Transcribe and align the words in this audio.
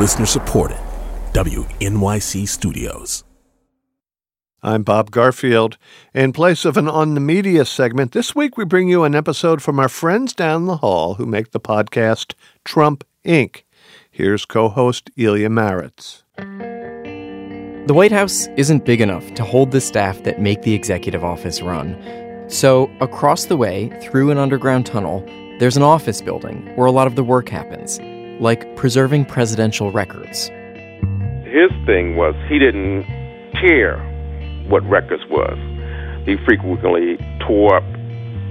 Listener 0.00 0.24
supported. 0.24 0.78
WNYC 1.34 2.48
Studios. 2.48 3.22
I'm 4.62 4.82
Bob 4.82 5.10
Garfield. 5.10 5.76
In 6.14 6.32
place 6.32 6.64
of 6.64 6.78
an 6.78 6.88
On 6.88 7.12
the 7.12 7.20
Media 7.20 7.66
segment, 7.66 8.12
this 8.12 8.34
week 8.34 8.56
we 8.56 8.64
bring 8.64 8.88
you 8.88 9.04
an 9.04 9.14
episode 9.14 9.60
from 9.60 9.78
our 9.78 9.90
friends 9.90 10.32
down 10.32 10.64
the 10.64 10.78
hall 10.78 11.16
who 11.16 11.26
make 11.26 11.50
the 11.50 11.60
podcast 11.60 12.32
Trump 12.64 13.04
Inc. 13.26 13.64
Here's 14.10 14.46
co 14.46 14.70
host 14.70 15.10
Ilya 15.18 15.50
Marritz. 15.50 16.22
The 17.86 17.92
White 17.92 18.12
House 18.12 18.48
isn't 18.56 18.86
big 18.86 19.02
enough 19.02 19.34
to 19.34 19.44
hold 19.44 19.70
the 19.70 19.82
staff 19.82 20.22
that 20.22 20.40
make 20.40 20.62
the 20.62 20.72
executive 20.72 21.24
office 21.24 21.60
run. 21.60 21.94
So, 22.48 22.90
across 23.02 23.44
the 23.44 23.56
way, 23.58 23.90
through 24.00 24.30
an 24.30 24.38
underground 24.38 24.86
tunnel, 24.86 25.22
there's 25.58 25.76
an 25.76 25.82
office 25.82 26.22
building 26.22 26.74
where 26.74 26.86
a 26.86 26.90
lot 26.90 27.06
of 27.06 27.16
the 27.16 27.22
work 27.22 27.50
happens, 27.50 28.00
like 28.40 28.74
preserving 28.76 29.26
presidential 29.26 29.92
records. 29.92 30.48
His 31.44 31.70
thing 31.86 32.16
was 32.16 32.34
he 32.48 32.58
didn't 32.58 33.04
care 33.60 33.98
what 34.68 34.82
records 34.88 35.22
was. 35.28 35.58
He 36.24 36.36
frequently 36.44 37.18
tore 37.46 37.76
up 37.76 37.84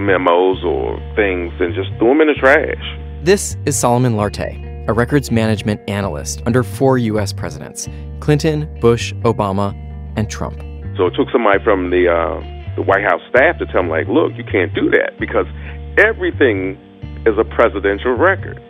memos 0.00 0.62
or 0.64 0.98
things 1.16 1.52
and 1.60 1.74
just 1.74 1.90
threw 1.98 2.08
them 2.08 2.20
in 2.20 2.28
the 2.28 2.34
trash. 2.34 2.82
This 3.22 3.56
is 3.66 3.78
Solomon 3.78 4.14
Lartey, 4.14 4.88
a 4.88 4.92
records 4.92 5.30
management 5.30 5.80
analyst 5.88 6.42
under 6.46 6.62
four 6.62 6.98
U.S. 6.98 7.32
presidents 7.32 7.88
Clinton, 8.20 8.68
Bush, 8.80 9.12
Obama, 9.24 9.74
and 10.16 10.30
Trump. 10.30 10.58
So 10.96 11.06
it 11.06 11.14
took 11.16 11.28
somebody 11.32 11.62
from 11.64 11.90
the, 11.90 12.08
uh, 12.08 12.76
the 12.76 12.82
White 12.82 13.02
House 13.02 13.22
staff 13.30 13.58
to 13.58 13.66
tell 13.66 13.80
him, 13.80 13.88
like, 13.88 14.06
look, 14.08 14.32
you 14.36 14.44
can't 14.44 14.74
do 14.74 14.90
that 14.90 15.18
because 15.18 15.46
everything 15.96 16.76
is 17.26 17.34
a 17.38 17.44
presidential 17.44 18.12
record. 18.12 18.60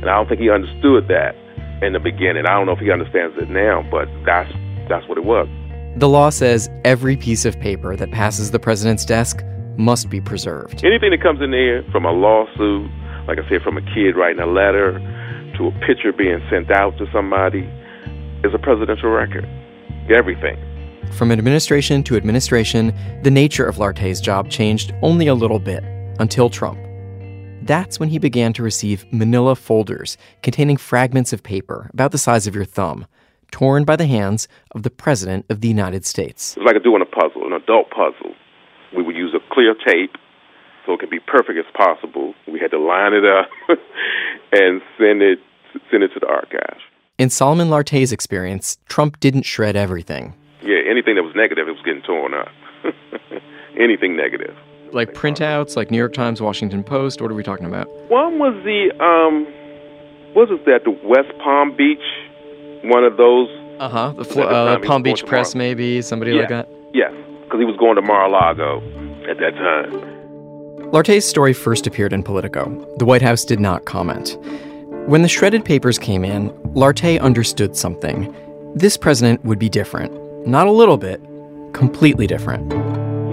And 0.00 0.10
I 0.10 0.14
don't 0.16 0.28
think 0.28 0.40
he 0.40 0.50
understood 0.50 1.08
that 1.08 1.34
in 1.82 1.92
the 1.92 2.00
beginning. 2.00 2.46
I 2.46 2.54
don't 2.54 2.66
know 2.66 2.72
if 2.72 2.78
he 2.78 2.90
understands 2.90 3.36
it 3.38 3.50
now, 3.50 3.86
but 3.90 4.08
that's 4.24 4.52
that's 4.88 5.06
what 5.08 5.18
it 5.18 5.24
was. 5.24 5.48
The 5.96 6.08
law 6.08 6.30
says 6.30 6.70
every 6.84 7.16
piece 7.16 7.44
of 7.44 7.58
paper 7.60 7.96
that 7.96 8.10
passes 8.10 8.50
the 8.50 8.58
president's 8.58 9.04
desk 9.04 9.42
must 9.76 10.10
be 10.10 10.20
preserved. 10.20 10.84
Anything 10.84 11.10
that 11.10 11.22
comes 11.22 11.40
in 11.40 11.50
there 11.50 11.82
from 11.90 12.04
a 12.04 12.12
lawsuit, 12.12 12.90
like 13.26 13.38
I 13.38 13.48
said, 13.48 13.62
from 13.62 13.76
a 13.76 13.82
kid 13.94 14.16
writing 14.16 14.40
a 14.40 14.46
letter 14.46 14.98
to 15.58 15.66
a 15.66 15.72
picture 15.86 16.12
being 16.12 16.40
sent 16.50 16.70
out 16.70 16.96
to 16.98 17.06
somebody, 17.12 17.68
is 18.44 18.54
a 18.54 18.58
presidential 18.58 19.10
record. 19.10 19.48
Everything. 20.08 20.56
From 21.12 21.32
administration 21.32 22.02
to 22.04 22.16
administration, 22.16 22.94
the 23.22 23.30
nature 23.30 23.66
of 23.66 23.76
Lartey's 23.76 24.20
job 24.20 24.50
changed 24.50 24.92
only 25.02 25.26
a 25.26 25.34
little 25.34 25.58
bit 25.58 25.82
until 26.18 26.50
Trump. 26.50 26.78
That's 27.68 28.00
when 28.00 28.08
he 28.08 28.18
began 28.18 28.54
to 28.54 28.62
receive 28.62 29.04
manila 29.12 29.54
folders 29.54 30.16
containing 30.42 30.78
fragments 30.78 31.34
of 31.34 31.42
paper 31.42 31.90
about 31.92 32.12
the 32.12 32.18
size 32.18 32.46
of 32.46 32.54
your 32.54 32.64
thumb, 32.64 33.06
torn 33.50 33.84
by 33.84 33.94
the 33.94 34.06
hands 34.06 34.48
of 34.70 34.84
the 34.84 34.90
President 34.90 35.44
of 35.50 35.60
the 35.60 35.68
United 35.68 36.06
States. 36.06 36.56
It 36.56 36.60
was 36.60 36.72
like 36.72 36.82
doing 36.82 37.02
a 37.02 37.04
puzzle, 37.04 37.46
an 37.46 37.52
adult 37.52 37.90
puzzle. 37.90 38.34
We 38.96 39.02
would 39.02 39.16
use 39.16 39.34
a 39.34 39.54
clear 39.54 39.74
tape 39.74 40.16
so 40.86 40.94
it 40.94 41.00
could 41.00 41.10
be 41.10 41.20
perfect 41.20 41.58
as 41.58 41.66
possible. 41.74 42.32
We 42.50 42.58
had 42.58 42.70
to 42.70 42.78
line 42.78 43.12
it 43.12 43.26
up 43.26 43.50
and 44.52 44.80
send 44.96 45.20
it 45.20 45.38
send 45.90 46.02
it 46.02 46.08
to 46.14 46.20
the 46.20 46.26
archives. 46.26 46.80
In 47.18 47.28
Solomon 47.28 47.68
Lartey's 47.68 48.12
experience, 48.12 48.78
Trump 48.86 49.20
didn't 49.20 49.42
shred 49.42 49.76
everything. 49.76 50.32
Yeah, 50.62 50.78
anything 50.88 51.16
that 51.16 51.22
was 51.22 51.34
negative, 51.36 51.68
it 51.68 51.72
was 51.72 51.82
getting 51.84 52.00
torn 52.00 52.32
up. 52.32 52.48
anything 53.78 54.16
negative. 54.16 54.56
Like 54.92 55.12
printouts, 55.12 55.76
like 55.76 55.90
New 55.90 55.98
York 55.98 56.14
Times, 56.14 56.40
Washington 56.40 56.82
Post. 56.82 57.20
What 57.20 57.30
are 57.30 57.34
we 57.34 57.42
talking 57.42 57.66
about? 57.66 57.88
One 58.08 58.38
was 58.38 58.54
the 58.64 58.90
um, 59.02 59.46
what 60.34 60.48
was 60.48 60.60
that? 60.66 60.84
The 60.84 60.96
West 61.04 61.36
Palm 61.42 61.76
Beach, 61.76 61.98
one 62.84 63.04
of 63.04 63.16
those. 63.16 63.48
Uh 63.78 63.88
huh. 63.88 64.12
The 64.16 64.24
fl- 64.24 64.42
uh, 64.42 64.78
Palm 64.80 65.02
Beach 65.02 65.24
Press, 65.26 65.54
maybe 65.54 66.02
somebody 66.02 66.32
yeah. 66.32 66.40
like 66.40 66.48
that. 66.48 66.68
Yes, 66.92 67.12
because 67.44 67.58
he 67.60 67.64
was 67.64 67.76
going 67.78 67.96
to 67.96 68.02
Mar-a-Lago 68.02 68.78
at 69.30 69.38
that 69.38 69.54
time. 69.54 70.18
Lartey's 70.90 71.24
story 71.24 71.52
first 71.52 71.86
appeared 71.86 72.12
in 72.12 72.22
Politico. 72.22 72.64
The 72.96 73.04
White 73.04 73.22
House 73.22 73.44
did 73.44 73.60
not 73.60 73.84
comment. 73.84 74.36
When 75.06 75.22
the 75.22 75.28
shredded 75.28 75.64
papers 75.64 75.98
came 75.98 76.24
in, 76.24 76.50
Lartey 76.74 77.20
understood 77.20 77.76
something. 77.76 78.34
This 78.74 78.96
president 78.96 79.44
would 79.44 79.58
be 79.58 79.68
different. 79.68 80.12
Not 80.46 80.66
a 80.66 80.72
little 80.72 80.96
bit, 80.96 81.20
completely 81.72 82.26
different. 82.26 82.66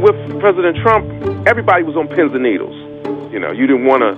With 0.02 0.40
President 0.40 0.78
Trump, 0.78 1.06
everybody 1.46 1.84
was 1.84 1.96
on 1.96 2.08
pins 2.08 2.34
and 2.34 2.44
needles. 2.44 2.76
You 3.32 3.40
know, 3.40 3.52
you 3.52 3.68
didn't 3.68 3.86
want 3.86 4.02
to 4.02 4.18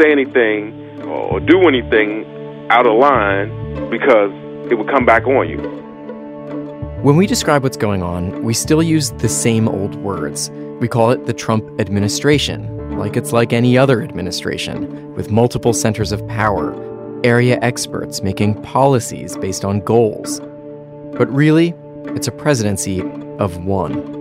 say 0.00 0.10
anything 0.10 1.02
or 1.02 1.40
do 1.40 1.68
anything 1.68 2.24
out 2.70 2.86
of 2.86 2.98
line 2.98 3.50
because 3.90 4.32
it 4.70 4.74
would 4.74 4.88
come 4.88 5.06
back 5.06 5.26
on 5.26 5.48
you. 5.48 5.58
When 7.02 7.16
we 7.16 7.26
describe 7.26 7.62
what's 7.62 7.76
going 7.76 8.02
on, 8.02 8.42
we 8.42 8.52
still 8.52 8.82
use 8.82 9.12
the 9.12 9.28
same 9.28 9.68
old 9.68 9.94
words. 9.96 10.50
We 10.80 10.88
call 10.88 11.10
it 11.10 11.26
the 11.26 11.32
Trump 11.32 11.80
administration, 11.80 12.98
like 12.98 13.16
it's 13.16 13.32
like 13.32 13.52
any 13.52 13.78
other 13.78 14.02
administration, 14.02 15.14
with 15.14 15.30
multiple 15.30 15.72
centers 15.72 16.10
of 16.10 16.26
power, 16.26 16.74
area 17.22 17.58
experts 17.62 18.22
making 18.22 18.60
policies 18.62 19.36
based 19.36 19.64
on 19.64 19.80
goals. 19.80 20.40
But 21.16 21.32
really, 21.32 21.74
it's 22.06 22.26
a 22.26 22.32
presidency 22.32 23.02
of 23.38 23.64
one. 23.64 24.15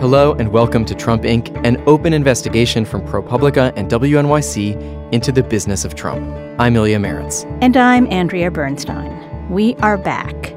Hello 0.00 0.32
and 0.32 0.50
welcome 0.50 0.86
to 0.86 0.94
Trump 0.94 1.24
Inc., 1.24 1.54
an 1.62 1.76
open 1.86 2.14
investigation 2.14 2.86
from 2.86 3.02
ProPublica 3.02 3.70
and 3.76 3.90
WNYC 3.90 5.12
into 5.12 5.30
the 5.30 5.42
business 5.42 5.84
of 5.84 5.94
Trump. 5.94 6.26
I'm 6.58 6.74
Ilya 6.74 6.96
Marritz. 7.00 7.44
And 7.60 7.76
I'm 7.76 8.10
Andrea 8.10 8.50
Bernstein. 8.50 9.50
We 9.50 9.74
are 9.82 9.98
back. 9.98 10.54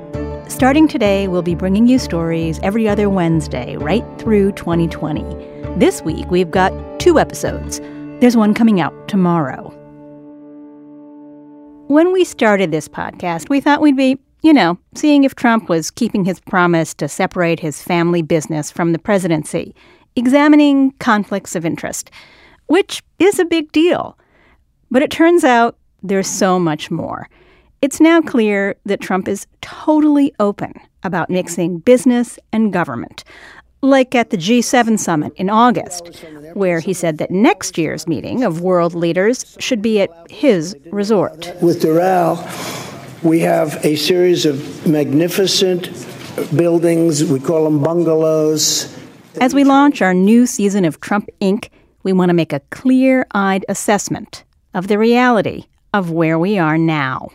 Starting 0.48 0.88
today, 0.88 1.28
we'll 1.28 1.42
be 1.42 1.56
bringing 1.56 1.88
you 1.88 2.00
stories 2.00 2.58
every 2.64 2.88
other 2.88 3.10
Wednesday, 3.10 3.76
right 3.76 4.06
through 4.18 4.54
2020. 4.54 5.24
This 5.76 6.02
week, 6.04 6.32
we've 6.32 6.50
got 6.50 6.72
two 7.02 7.20
episodes. 7.20 7.82
There's 8.22 8.38
one 8.38 8.54
coming 8.54 8.80
out 8.80 9.10
tomorrow. 9.10 9.72
When 11.90 12.14
we 12.14 12.24
started 12.24 12.72
this 12.72 12.88
podcast, 12.88 13.50
we 13.50 13.60
thought 13.60 13.82
we'd 13.82 13.98
be 13.98 14.20
you 14.44 14.54
know, 14.54 14.78
seeing 14.94 15.24
if 15.24 15.36
Trump 15.36 15.70
was 15.70 15.90
keeping 15.90 16.26
his 16.26 16.40
promise 16.42 16.94
to 16.96 17.08
separate 17.08 17.62
his 17.62 17.82
family 17.82 18.22
business 18.22 18.70
from 18.70 18.92
the 18.92 19.00
presidency, 19.00 19.74
examining 20.18 20.92
conflicts 21.00 21.56
of 21.56 21.66
interest, 21.66 22.12
which 22.68 23.02
is 23.20 23.40
a 23.40 23.46
big 23.46 23.72
deal. 23.72 24.18
But 24.92 25.02
it 25.02 25.10
turns 25.10 25.46
out 25.46 25.78
there's 26.04 26.28
so 26.28 26.60
much 26.60 26.92
more. 26.92 27.30
It's 27.82 28.02
now 28.02 28.22
clear 28.22 28.76
that 28.86 29.02
Trump 29.02 29.28
is 29.30 29.48
totally 29.62 30.34
open 30.40 30.74
about 31.04 31.30
mixing 31.30 31.80
business 31.80 32.38
and 32.52 32.72
government, 32.74 33.24
like 33.82 34.14
at 34.14 34.30
the 34.30 34.38
G7 34.38 35.00
summit 35.00 35.34
in 35.38 35.50
August, 35.50 36.26
where 36.54 36.82
he 36.82 36.94
said 36.94 37.18
that 37.18 37.32
next 37.32 37.78
year's 37.78 38.08
meeting 38.08 38.44
of 38.44 38.62
world 38.62 38.94
leaders 38.94 39.56
should 39.60 39.82
be 39.82 40.02
at 40.02 40.10
his 40.30 40.76
resort. 40.92 41.52
With 41.62 41.82
Doral, 41.82 42.38
we 43.24 43.40
have 43.40 43.84
a 43.86 43.96
series 43.96 44.46
of 44.46 44.86
magnificent 44.86 45.90
buildings. 46.56 47.24
We 47.24 47.40
call 47.40 47.64
them 47.64 47.82
bungalows. 47.82 48.94
As 49.40 49.54
we 49.54 49.64
launch 49.64 50.02
our 50.02 50.14
new 50.14 50.46
season 50.46 50.84
of 50.86 51.00
Trump 51.00 51.30
Inc., 51.42 51.70
we 52.04 52.12
want 52.12 52.30
to 52.30 52.34
make 52.34 52.52
a 52.52 52.60
clear 52.72 53.26
eyed 53.32 53.66
assessment 53.70 54.44
of 54.74 54.88
the 54.88 54.98
reality 54.98 55.66
of 55.94 56.12
where 56.12 56.38
we 56.38 56.58
are 56.58 56.78
now. 56.78 57.30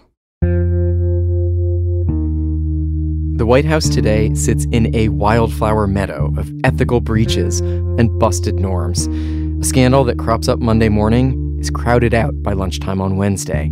The 3.38 3.46
White 3.46 3.64
House 3.64 3.88
today 3.88 4.34
sits 4.34 4.66
in 4.72 4.94
a 4.94 5.08
wildflower 5.08 5.86
meadow 5.86 6.34
of 6.36 6.50
ethical 6.64 7.00
breaches 7.00 7.60
and 7.60 8.18
busted 8.18 8.56
norms. 8.56 9.06
A 9.06 9.64
scandal 9.64 10.04
that 10.04 10.18
crops 10.18 10.48
up 10.48 10.58
Monday 10.58 10.88
morning 10.88 11.56
is 11.60 11.70
crowded 11.70 12.12
out 12.12 12.42
by 12.42 12.52
lunchtime 12.52 13.00
on 13.00 13.16
Wednesday. 13.16 13.70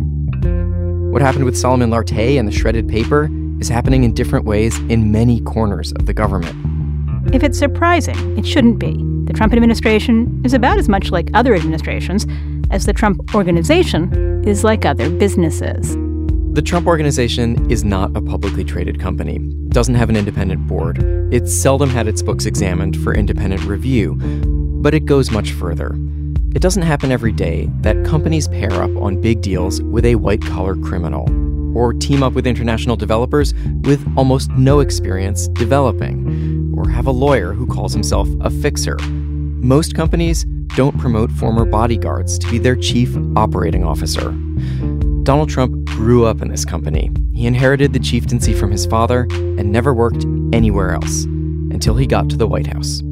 What 1.11 1.21
happened 1.21 1.45
with 1.45 1.57
Solomon 1.57 1.89
Lartey 1.89 2.37
and 2.37 2.47
the 2.47 2.51
shredded 2.51 2.87
paper 2.87 3.29
is 3.59 3.69
happening 3.69 4.03
in 4.03 4.13
different 4.13 4.45
ways 4.45 4.77
in 4.89 5.11
many 5.11 5.39
corners 5.41 5.93
of 5.93 6.05
the 6.05 6.13
government. 6.13 6.55
If 7.33 7.43
it's 7.43 7.57
surprising, 7.57 8.37
it 8.37 8.45
shouldn't 8.45 8.77
be. 8.77 8.93
The 9.23 9.33
Trump 9.33 9.53
administration 9.53 10.41
is 10.43 10.53
about 10.53 10.77
as 10.77 10.89
much 10.89 11.09
like 11.09 11.29
other 11.33 11.55
administrations 11.55 12.27
as 12.71 12.85
the 12.85 12.93
Trump 12.93 13.33
organization 13.33 14.43
is 14.45 14.63
like 14.63 14.85
other 14.85 15.09
businesses. 15.09 15.95
The 16.53 16.61
Trump 16.61 16.87
Organization 16.87 17.71
is 17.71 17.83
not 17.83 18.15
a 18.17 18.21
publicly 18.21 18.63
traded 18.63 18.99
company, 18.99 19.37
doesn't 19.69 19.95
have 19.95 20.09
an 20.09 20.17
independent 20.17 20.67
board. 20.67 20.97
It's 21.31 21.53
seldom 21.53 21.89
had 21.89 22.07
its 22.07 22.21
books 22.21 22.45
examined 22.45 23.01
for 23.01 23.13
independent 23.13 23.63
review, 23.63 24.15
but 24.81 24.93
it 24.93 25.05
goes 25.05 25.31
much 25.31 25.51
further. 25.51 25.95
It 26.57 26.61
doesn't 26.61 26.81
happen 26.81 27.11
every 27.11 27.33
day 27.33 27.69
that 27.81 28.03
companies 28.03 28.47
pair 28.47 28.73
up 28.81 28.89
on 28.97 29.21
big 29.21 29.41
deals 29.41 29.79
with 29.79 30.05
a 30.05 30.15
white 30.15 30.41
collar 30.41 30.75
criminal, 30.75 31.27
or 31.77 31.93
team 31.93 32.23
up 32.23 32.33
with 32.33 32.47
international 32.47 32.95
developers 32.95 33.53
with 33.83 34.03
almost 34.17 34.49
no 34.53 34.79
experience 34.79 35.49
developing, 35.49 36.73
or 36.75 36.89
have 36.89 37.05
a 37.05 37.11
lawyer 37.11 37.53
who 37.53 37.67
calls 37.67 37.93
himself 37.93 38.27
a 38.41 38.49
fixer. 38.49 38.97
Most 38.97 39.93
companies 39.93 40.45
don't 40.75 40.97
promote 40.97 41.31
former 41.31 41.63
bodyguards 41.63 42.39
to 42.39 42.49
be 42.49 42.57
their 42.57 42.75
chief 42.75 43.15
operating 43.35 43.83
officer. 43.83 44.31
Donald 45.21 45.49
Trump 45.49 45.85
grew 45.85 46.25
up 46.25 46.41
in 46.41 46.47
this 46.47 46.65
company. 46.65 47.11
He 47.35 47.45
inherited 47.45 47.93
the 47.93 47.99
chieftaincy 47.99 48.55
from 48.55 48.71
his 48.71 48.87
father 48.87 49.27
and 49.31 49.71
never 49.71 49.93
worked 49.93 50.25
anywhere 50.51 50.95
else 50.95 51.25
until 51.25 51.95
he 51.97 52.07
got 52.07 52.31
to 52.31 52.35
the 52.35 52.47
White 52.47 52.65
House. 52.65 53.03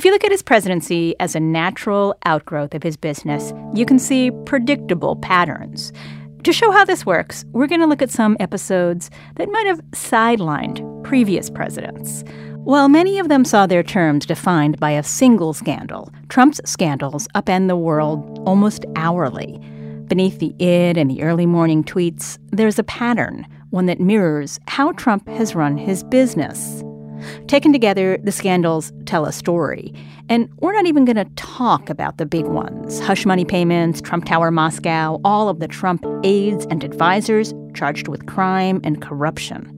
If 0.00 0.06
you 0.06 0.12
look 0.12 0.24
at 0.24 0.32
his 0.32 0.42
presidency 0.42 1.14
as 1.20 1.34
a 1.34 1.40
natural 1.40 2.14
outgrowth 2.24 2.74
of 2.74 2.82
his 2.82 2.96
business, 2.96 3.52
you 3.74 3.84
can 3.84 3.98
see 3.98 4.30
predictable 4.46 5.16
patterns. 5.16 5.92
To 6.44 6.54
show 6.54 6.70
how 6.70 6.86
this 6.86 7.04
works, 7.04 7.44
we're 7.52 7.66
going 7.66 7.82
to 7.82 7.86
look 7.86 8.00
at 8.00 8.08
some 8.08 8.34
episodes 8.40 9.10
that 9.36 9.50
might 9.50 9.66
have 9.66 9.82
sidelined 9.90 11.04
previous 11.04 11.50
presidents. 11.50 12.24
While 12.64 12.88
many 12.88 13.18
of 13.18 13.28
them 13.28 13.44
saw 13.44 13.66
their 13.66 13.82
terms 13.82 14.24
defined 14.24 14.80
by 14.80 14.92
a 14.92 15.02
single 15.02 15.52
scandal, 15.52 16.10
Trump's 16.30 16.62
scandals 16.64 17.28
upend 17.34 17.68
the 17.68 17.76
world 17.76 18.42
almost 18.46 18.86
hourly. 18.96 19.58
Beneath 20.06 20.38
the 20.38 20.54
id 20.58 20.96
and 20.96 21.10
the 21.10 21.22
early 21.22 21.44
morning 21.44 21.84
tweets, 21.84 22.38
there's 22.52 22.78
a 22.78 22.84
pattern, 22.84 23.46
one 23.68 23.84
that 23.84 24.00
mirrors 24.00 24.58
how 24.66 24.92
Trump 24.92 25.28
has 25.28 25.54
run 25.54 25.76
his 25.76 26.02
business. 26.04 26.82
Taken 27.46 27.72
together, 27.72 28.18
the 28.22 28.32
scandals 28.32 28.92
tell 29.06 29.26
a 29.26 29.32
story. 29.32 29.92
And 30.28 30.48
we're 30.58 30.72
not 30.72 30.86
even 30.86 31.04
going 31.04 31.16
to 31.16 31.24
talk 31.36 31.90
about 31.90 32.18
the 32.18 32.26
big 32.26 32.46
ones 32.46 33.00
hush 33.00 33.26
money 33.26 33.44
payments, 33.44 34.00
Trump 34.00 34.24
Tower 34.24 34.50
Moscow, 34.50 35.20
all 35.24 35.48
of 35.48 35.58
the 35.58 35.68
Trump 35.68 36.04
aides 36.22 36.66
and 36.70 36.84
advisors 36.84 37.52
charged 37.74 38.08
with 38.08 38.26
crime 38.26 38.80
and 38.84 39.02
corruption. 39.02 39.76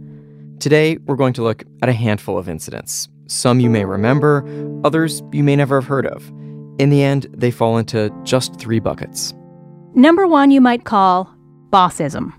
Today, 0.61 0.99
we're 1.07 1.17
going 1.17 1.33
to 1.35 1.43
look 1.43 1.65
at 1.83 1.89
a 1.89 1.93
handful 1.93 2.39
of 2.39 2.49
incidents. 2.49 3.09
Some 3.27 3.61
you 3.61 3.71
may 3.71 3.85
remember, 3.85 4.45
others 4.85 5.23
you 5.33 5.43
may 5.43 5.57
never 5.57 5.81
have 5.81 5.89
heard 5.89 6.07
of. 6.07 6.29
In 6.79 6.91
the 6.91 7.03
end, 7.03 7.27
they 7.33 7.51
fall 7.51 7.79
into 7.79 8.13
just 8.23 8.59
three 8.61 8.79
buckets. 8.79 9.35
Number 9.95 10.27
one, 10.27 10.51
you 10.51 10.61
might 10.61 10.85
call 10.85 11.35
bossism. 11.71 12.33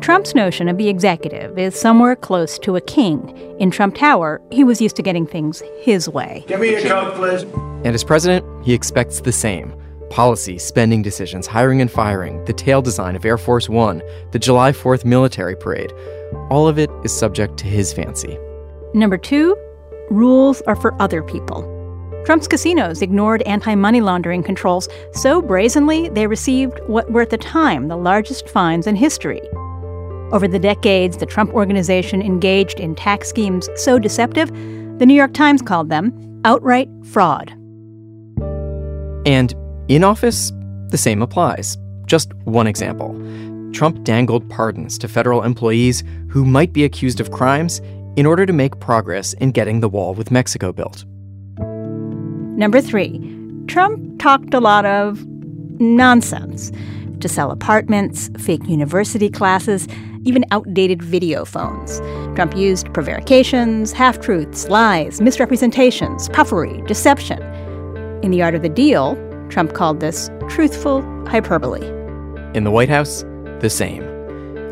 Trump's 0.00 0.34
notion 0.34 0.68
of 0.68 0.78
the 0.78 0.88
executive 0.88 1.58
is 1.58 1.78
somewhere 1.78 2.14
close 2.14 2.58
to 2.60 2.76
a 2.76 2.80
king. 2.80 3.36
In 3.58 3.70
Trump 3.70 3.96
Tower, 3.96 4.40
he 4.50 4.62
was 4.62 4.80
used 4.80 4.96
to 4.96 5.02
getting 5.02 5.26
things 5.26 5.62
his 5.80 6.08
way. 6.08 6.44
Give 6.46 6.60
me 6.60 6.74
a 6.74 6.82
Coke, 6.82 7.14
please. 7.14 7.42
And 7.42 7.88
as 7.88 8.04
president, 8.04 8.44
he 8.64 8.72
expects 8.72 9.20
the 9.20 9.32
same 9.32 9.74
policy, 10.10 10.56
spending 10.56 11.02
decisions, 11.02 11.48
hiring 11.48 11.80
and 11.80 11.90
firing, 11.90 12.44
the 12.44 12.52
tail 12.52 12.80
design 12.80 13.16
of 13.16 13.24
Air 13.24 13.36
Force 13.36 13.68
One, 13.68 14.02
the 14.30 14.38
July 14.38 14.70
4th 14.70 15.04
military 15.04 15.56
parade. 15.56 15.92
All 16.48 16.68
of 16.68 16.78
it 16.78 16.90
is 17.04 17.16
subject 17.16 17.58
to 17.58 17.66
his 17.66 17.92
fancy. 17.92 18.38
Number 18.94 19.18
two, 19.18 19.56
rules 20.10 20.62
are 20.62 20.76
for 20.76 20.94
other 21.02 21.22
people. 21.22 21.72
Trump's 22.24 22.48
casinos 22.48 23.02
ignored 23.02 23.42
anti 23.42 23.74
money 23.74 24.00
laundering 24.00 24.42
controls 24.42 24.88
so 25.12 25.42
brazenly 25.42 26.08
they 26.08 26.26
received 26.26 26.78
what 26.86 27.10
were 27.10 27.22
at 27.22 27.30
the 27.30 27.38
time 27.38 27.88
the 27.88 27.96
largest 27.96 28.48
fines 28.48 28.86
in 28.86 28.96
history. 28.96 29.40
Over 30.32 30.48
the 30.48 30.58
decades, 30.58 31.18
the 31.18 31.26
Trump 31.26 31.52
organization 31.52 32.20
engaged 32.20 32.80
in 32.80 32.96
tax 32.96 33.28
schemes 33.28 33.68
so 33.76 33.98
deceptive, 33.98 34.48
the 34.98 35.06
New 35.06 35.14
York 35.14 35.32
Times 35.34 35.62
called 35.62 35.88
them 35.88 36.40
outright 36.44 36.88
fraud. 37.04 37.50
And 39.24 39.54
in 39.88 40.02
office, 40.02 40.52
the 40.88 40.98
same 40.98 41.22
applies. 41.22 41.78
Just 42.06 42.32
one 42.44 42.66
example 42.66 43.14
Trump 43.72 44.02
dangled 44.04 44.48
pardons 44.48 44.98
to 44.98 45.08
federal 45.08 45.42
employees 45.42 46.02
who 46.28 46.44
might 46.44 46.72
be 46.72 46.82
accused 46.82 47.20
of 47.20 47.30
crimes 47.30 47.80
in 48.16 48.26
order 48.26 48.46
to 48.46 48.52
make 48.52 48.80
progress 48.80 49.32
in 49.34 49.52
getting 49.52 49.80
the 49.80 49.88
wall 49.88 50.14
with 50.14 50.30
Mexico 50.30 50.72
built. 50.72 51.04
Number 52.56 52.80
three, 52.80 53.20
Trump 53.68 54.18
talked 54.18 54.54
a 54.54 54.60
lot 54.60 54.86
of 54.86 55.24
nonsense 55.78 56.72
to 57.20 57.28
sell 57.28 57.50
apartments, 57.50 58.30
fake 58.38 58.66
university 58.66 59.28
classes, 59.28 59.88
even 60.24 60.44
outdated 60.50 61.02
video 61.02 61.44
phones. 61.44 62.00
Trump 62.34 62.56
used 62.56 62.92
prevarications, 62.92 63.92
half 63.92 64.20
truths, 64.20 64.68
lies, 64.68 65.20
misrepresentations, 65.20 66.28
puffery, 66.30 66.82
deception. 66.86 67.42
In 68.22 68.30
The 68.30 68.42
Art 68.42 68.54
of 68.54 68.62
the 68.62 68.68
Deal, 68.68 69.16
Trump 69.48 69.74
called 69.74 70.00
this 70.00 70.30
truthful 70.48 71.02
hyperbole. 71.26 71.86
In 72.54 72.64
the 72.64 72.70
White 72.70 72.88
House, 72.88 73.24
the 73.60 73.70
same. 73.70 74.02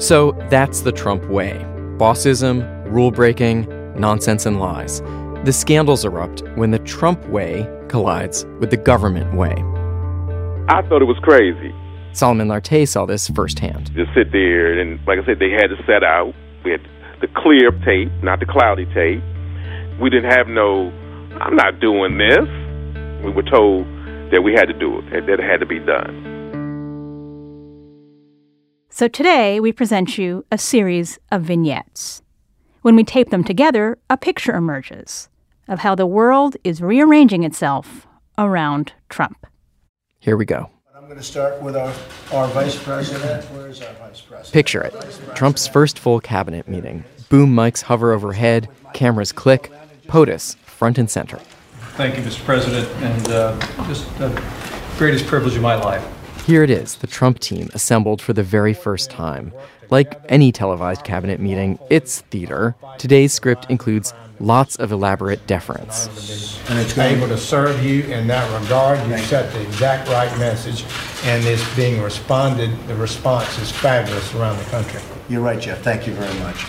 So 0.00 0.32
that's 0.50 0.80
the 0.80 0.92
Trump 0.92 1.24
way 1.26 1.64
bossism, 1.98 2.90
rule 2.90 3.12
breaking, 3.12 3.68
nonsense, 3.96 4.46
and 4.46 4.58
lies. 4.58 5.00
The 5.44 5.52
scandals 5.52 6.04
erupt 6.04 6.42
when 6.56 6.72
the 6.72 6.80
Trump 6.80 7.24
way 7.28 7.68
collides 7.88 8.44
with 8.58 8.70
the 8.70 8.76
government 8.76 9.34
way. 9.34 9.52
I 10.68 10.82
thought 10.88 11.02
it 11.02 11.06
was 11.06 11.18
crazy. 11.22 11.72
Solomon 12.14 12.46
Lartey 12.46 12.86
saw 12.86 13.06
this 13.06 13.28
firsthand. 13.28 13.92
Just 13.92 14.14
sit 14.14 14.30
there, 14.30 14.78
and 14.78 15.04
like 15.04 15.18
I 15.18 15.26
said, 15.26 15.40
they 15.40 15.50
had 15.50 15.66
to 15.66 15.76
set 15.84 16.04
out. 16.04 16.32
We 16.64 16.70
had 16.70 16.80
the 17.20 17.26
clear 17.26 17.72
tape, 17.84 18.10
not 18.22 18.38
the 18.38 18.46
cloudy 18.46 18.86
tape. 18.86 19.20
We 20.00 20.10
didn't 20.10 20.30
have 20.30 20.46
no, 20.46 20.92
I'm 21.40 21.56
not 21.56 21.80
doing 21.80 22.16
this. 22.18 22.46
We 23.24 23.32
were 23.32 23.42
told 23.42 23.86
that 24.30 24.42
we 24.44 24.52
had 24.52 24.66
to 24.66 24.78
do 24.78 24.98
it, 24.98 25.10
that 25.10 25.28
it 25.28 25.40
had 25.40 25.58
to 25.58 25.66
be 25.66 25.80
done. 25.80 26.30
So 28.90 29.08
today 29.08 29.58
we 29.58 29.72
present 29.72 30.16
you 30.16 30.44
a 30.52 30.58
series 30.58 31.18
of 31.32 31.42
vignettes. 31.42 32.22
When 32.82 32.94
we 32.94 33.02
tape 33.02 33.30
them 33.30 33.42
together, 33.42 33.98
a 34.08 34.16
picture 34.16 34.54
emerges 34.54 35.28
of 35.66 35.80
how 35.80 35.96
the 35.96 36.06
world 36.06 36.56
is 36.62 36.80
rearranging 36.80 37.42
itself 37.42 38.06
around 38.38 38.92
Trump. 39.08 39.46
Here 40.20 40.36
we 40.36 40.44
go. 40.44 40.70
I'm 41.04 41.10
going 41.10 41.20
to 41.20 41.26
start 41.26 41.60
with 41.60 41.76
our, 41.76 41.92
our 42.32 42.48
vice 42.48 42.82
president. 42.82 43.44
Where's 43.50 43.82
our 43.82 43.92
vice 43.92 44.22
president? 44.22 44.54
Picture 44.54 44.80
it 44.80 44.94
Trump's 45.34 45.66
first 45.66 45.98
full 45.98 46.18
cabinet 46.18 46.66
meeting. 46.66 47.04
Boom 47.28 47.54
mics 47.54 47.82
hover 47.82 48.12
overhead, 48.12 48.70
cameras 48.94 49.30
click, 49.30 49.70
POTUS 50.08 50.56
front 50.60 50.96
and 50.96 51.10
center. 51.10 51.36
Thank 51.98 52.16
you, 52.16 52.22
Mr. 52.22 52.42
President, 52.46 52.88
and 53.02 53.28
uh, 53.28 53.60
just 53.86 54.06
the 54.16 54.30
greatest 54.96 55.26
privilege 55.26 55.56
of 55.56 55.60
my 55.60 55.74
life. 55.74 56.02
Here 56.46 56.62
it 56.62 56.70
is, 56.70 56.94
the 56.94 57.06
Trump 57.06 57.38
team 57.38 57.68
assembled 57.74 58.22
for 58.22 58.32
the 58.32 58.42
very 58.42 58.72
first 58.72 59.10
time. 59.10 59.52
Like 59.90 60.18
any 60.30 60.52
televised 60.52 61.04
cabinet 61.04 61.38
meeting, 61.38 61.78
it's 61.90 62.22
theater. 62.22 62.76
Today's 62.96 63.34
script 63.34 63.66
includes 63.68 64.14
lots 64.40 64.76
of 64.76 64.92
elaborate 64.92 65.46
deference. 65.46 66.60
And 66.68 66.78
it's 66.78 66.96
able 66.96 67.28
to 67.28 67.36
serve 67.36 67.84
you 67.84 68.02
in 68.04 68.26
that 68.28 68.60
regard. 68.60 69.06
You 69.08 69.18
set 69.18 69.52
the 69.52 69.62
exact 69.62 70.08
right 70.08 70.38
message, 70.38 70.84
and 71.24 71.44
it's 71.44 71.76
being 71.76 72.00
responded. 72.02 72.70
The 72.86 72.96
response 72.96 73.58
is 73.58 73.70
fabulous 73.70 74.34
around 74.34 74.58
the 74.58 74.64
country. 74.64 75.00
You're 75.28 75.42
right, 75.42 75.60
Jeff. 75.60 75.80
Thank 75.82 76.06
you 76.06 76.14
very 76.14 76.38
much. 76.40 76.64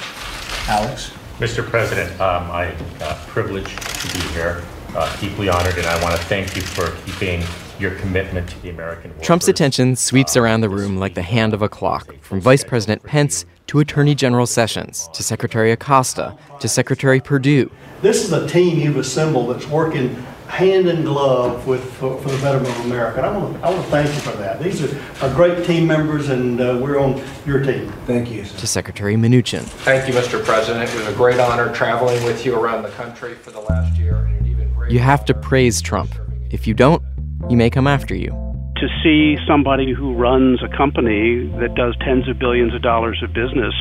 Alex? 0.68 1.12
Mr. 1.40 1.66
President, 1.66 2.10
um, 2.22 2.50
I'm 2.50 2.76
uh, 3.02 3.20
privileged 3.28 3.78
to 3.78 4.14
be 4.14 4.22
here, 4.34 4.64
uh, 4.96 5.20
deeply 5.20 5.50
honored, 5.50 5.78
and 5.78 5.86
I 5.86 6.02
want 6.02 6.16
to 6.16 6.26
thank 6.28 6.56
you 6.56 6.62
for 6.62 6.92
keeping 7.06 7.44
your 7.78 7.92
commitment 7.96 8.50
to 8.50 8.62
the 8.62 8.70
American 8.70 9.12
workers. 9.12 9.26
Trump's 9.26 9.48
attention 9.50 9.98
sweeps 9.98 10.38
around 10.38 10.62
the 10.62 10.70
room 10.70 10.98
like 10.98 11.14
the 11.14 11.22
hand 11.22 11.54
of 11.54 11.62
a 11.62 11.68
clock, 11.68 12.16
from 12.22 12.40
Vice 12.40 12.64
President 12.64 13.04
Pence 13.04 13.46
to 13.68 13.80
Attorney 13.80 14.16
General 14.16 14.46
Sessions 14.46 15.10
to 15.14 15.24
Secretary 15.24 15.72
Acosta 15.72 16.38
to 16.60 16.68
Secretary 16.68 17.20
Perdue. 17.20 17.72
This 18.02 18.24
is 18.24 18.32
a 18.32 18.48
team 18.48 18.80
you've 18.80 18.98
assembled 18.98 19.56
that's 19.56 19.68
working 19.68 20.16
hand 20.48 20.88
in 20.88 21.04
glove 21.04 21.66
with 21.68 21.84
for, 21.94 22.20
for 22.22 22.30
the 22.30 22.38
betterment 22.38 22.70
of 22.78 22.86
America. 22.86 23.18
And 23.18 23.26
I 23.26 23.38
want 23.38 23.56
to 23.56 23.66
I 23.66 23.70
want 23.72 23.84
to 23.84 23.92
thank 23.92 24.08
you 24.08 24.22
for 24.22 24.38
that. 24.38 24.62
These 24.62 24.84
are, 24.84 25.26
are 25.26 25.34
great 25.34 25.66
team 25.66 25.88
members, 25.88 26.30
and 26.30 26.62
uh, 26.62 26.80
we're 26.82 27.00
on 27.00 27.22
your 27.46 27.64
team. 27.64 27.92
Thank 28.06 28.32
you. 28.32 28.44
To 28.44 28.68
Secretary 28.68 29.16
Mnuchin. 29.16 29.62
Thank 29.62 30.08
you, 30.08 30.14
Mr. 30.14 30.44
President. 30.44 30.90
It 30.90 30.96
was 30.98 31.08
a 31.08 31.14
great 31.14 31.40
honor 31.40 31.74
traveling 31.74 32.24
with 32.24 32.46
you 32.46 32.56
around 32.56 32.84
the 32.84 32.92
country 32.92 33.34
for 33.36 33.52
the 33.52 33.62
last 33.62 33.98
year. 33.98 34.16
And 34.16 34.42
an 34.42 34.48
even 34.48 34.72
You 34.90 35.00
have 35.00 35.26
to 35.26 35.34
praise 35.34 35.82
Trump. 35.82 36.14
If 36.52 36.68
you 36.68 36.74
don't, 36.74 37.02
he 37.50 37.56
may 37.56 37.70
come 37.70 37.88
after 37.88 38.16
you. 38.16 38.45
To 38.78 38.88
see 39.02 39.38
somebody 39.48 39.94
who 39.94 40.14
runs 40.14 40.62
a 40.62 40.68
company 40.76 41.48
that 41.60 41.76
does 41.76 41.96
tens 42.02 42.28
of 42.28 42.38
billions 42.38 42.76
of 42.76 42.82
dollars 42.82 43.22
of 43.24 43.34
business, 43.34 43.74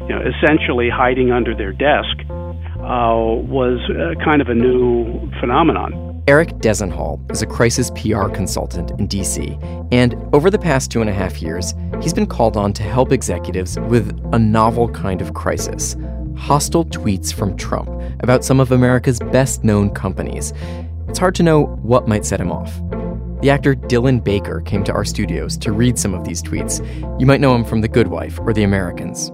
you 0.00 0.08
know, 0.08 0.22
essentially 0.22 0.88
hiding 0.88 1.30
under 1.30 1.54
their 1.54 1.72
desk, 1.72 2.16
uh, 2.78 3.20
was 3.44 3.78
uh, 3.90 4.14
kind 4.24 4.40
of 4.40 4.48
a 4.48 4.54
new 4.54 5.30
phenomenon. 5.40 6.22
Eric 6.26 6.48
Dezenhall 6.60 7.18
is 7.30 7.42
a 7.42 7.46
crisis 7.46 7.90
PR 7.90 8.28
consultant 8.28 8.90
in 8.92 9.06
DC, 9.06 9.58
and 9.92 10.14
over 10.34 10.50
the 10.50 10.58
past 10.58 10.90
two 10.90 11.00
and 11.00 11.10
a 11.10 11.12
half 11.12 11.42
years, 11.42 11.74
he's 12.00 12.14
been 12.14 12.26
called 12.26 12.56
on 12.56 12.72
to 12.72 12.82
help 12.82 13.12
executives 13.12 13.78
with 13.80 14.18
a 14.32 14.38
novel 14.38 14.88
kind 14.88 15.20
of 15.20 15.34
crisis 15.34 15.96
hostile 16.38 16.84
tweets 16.84 17.32
from 17.32 17.56
Trump 17.56 17.88
about 18.20 18.44
some 18.44 18.60
of 18.60 18.72
America's 18.72 19.18
best 19.32 19.64
known 19.64 19.90
companies. 19.90 20.52
It's 21.08 21.18
hard 21.18 21.34
to 21.36 21.42
know 21.42 21.66
what 21.82 22.06
might 22.06 22.24
set 22.24 22.40
him 22.40 22.52
off. 22.52 22.80
The 23.40 23.50
actor 23.50 23.76
Dylan 23.76 24.24
Baker 24.24 24.60
came 24.62 24.82
to 24.82 24.92
our 24.92 25.04
studios 25.04 25.56
to 25.58 25.70
read 25.70 25.96
some 25.96 26.12
of 26.12 26.24
these 26.24 26.42
tweets. 26.42 26.80
You 27.20 27.26
might 27.26 27.40
know 27.40 27.54
him 27.54 27.64
from 27.64 27.80
The 27.80 27.86
Good 27.86 28.08
Wife 28.08 28.40
or 28.40 28.52
The 28.52 28.64
Americans. 28.64 29.30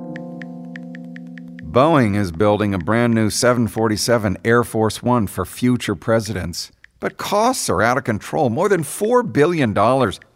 Boeing 1.72 2.14
is 2.14 2.30
building 2.30 2.74
a 2.74 2.78
brand 2.78 3.14
new 3.14 3.30
747 3.30 4.36
Air 4.44 4.62
Force 4.62 5.02
One 5.02 5.26
for 5.26 5.46
future 5.46 5.94
presidents. 5.94 6.70
But 7.00 7.16
costs 7.16 7.70
are 7.70 7.80
out 7.80 7.96
of 7.96 8.04
control 8.04 8.50
more 8.50 8.68
than 8.68 8.82
$4 8.82 9.32
billion. 9.32 9.72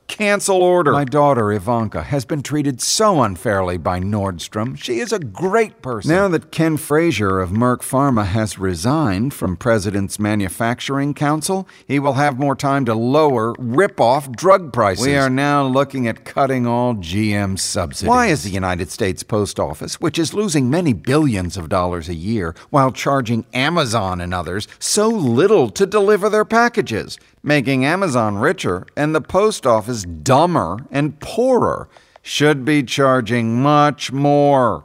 Cancel 0.08 0.62
order. 0.62 0.92
My 0.92 1.04
daughter 1.04 1.52
Ivanka 1.52 2.02
has 2.02 2.24
been 2.24 2.42
treated 2.42 2.80
so 2.80 3.22
unfairly 3.22 3.76
by 3.76 4.00
Nordstrom. 4.00 4.76
She 4.76 4.98
is 4.98 5.12
a 5.12 5.18
great 5.18 5.80
person. 5.82 6.10
Now 6.10 6.26
that 6.28 6.50
Ken 6.50 6.76
Frazier 6.76 7.38
of 7.40 7.50
Merck 7.50 7.82
Pharma 7.82 8.26
has 8.26 8.58
resigned 8.58 9.34
from 9.34 9.56
President's 9.56 10.18
Manufacturing 10.18 11.14
Council, 11.14 11.68
he 11.86 11.98
will 11.98 12.14
have 12.14 12.38
more 12.38 12.56
time 12.56 12.86
to 12.86 12.94
lower 12.94 13.54
rip-off 13.58 14.32
drug 14.32 14.72
prices. 14.72 15.06
We 15.06 15.14
are 15.14 15.30
now 15.30 15.66
looking 15.66 16.08
at 16.08 16.24
cutting 16.24 16.66
all 16.66 16.94
GM 16.94 17.58
subsidies. 17.58 18.08
Why 18.08 18.26
is 18.26 18.42
the 18.42 18.50
United 18.50 18.90
States 18.90 19.22
Post 19.22 19.60
Office, 19.60 20.00
which 20.00 20.18
is 20.18 20.34
losing 20.34 20.70
many 20.70 20.94
billions 20.94 21.56
of 21.56 21.68
dollars 21.68 22.08
a 22.08 22.14
year 22.14 22.54
while 22.70 22.90
charging 22.90 23.44
Amazon 23.52 24.20
and 24.20 24.32
others 24.32 24.66
so 24.78 25.06
little 25.06 25.68
to 25.70 25.86
deliver 25.86 26.28
their 26.30 26.46
packages? 26.46 27.18
Making 27.48 27.86
Amazon 27.86 28.36
richer 28.36 28.86
and 28.94 29.14
the 29.14 29.22
post 29.22 29.66
office 29.66 30.02
dumber 30.02 30.80
and 30.90 31.18
poorer, 31.18 31.88
should 32.20 32.62
be 32.62 32.82
charging 32.82 33.62
much 33.62 34.12
more. 34.12 34.84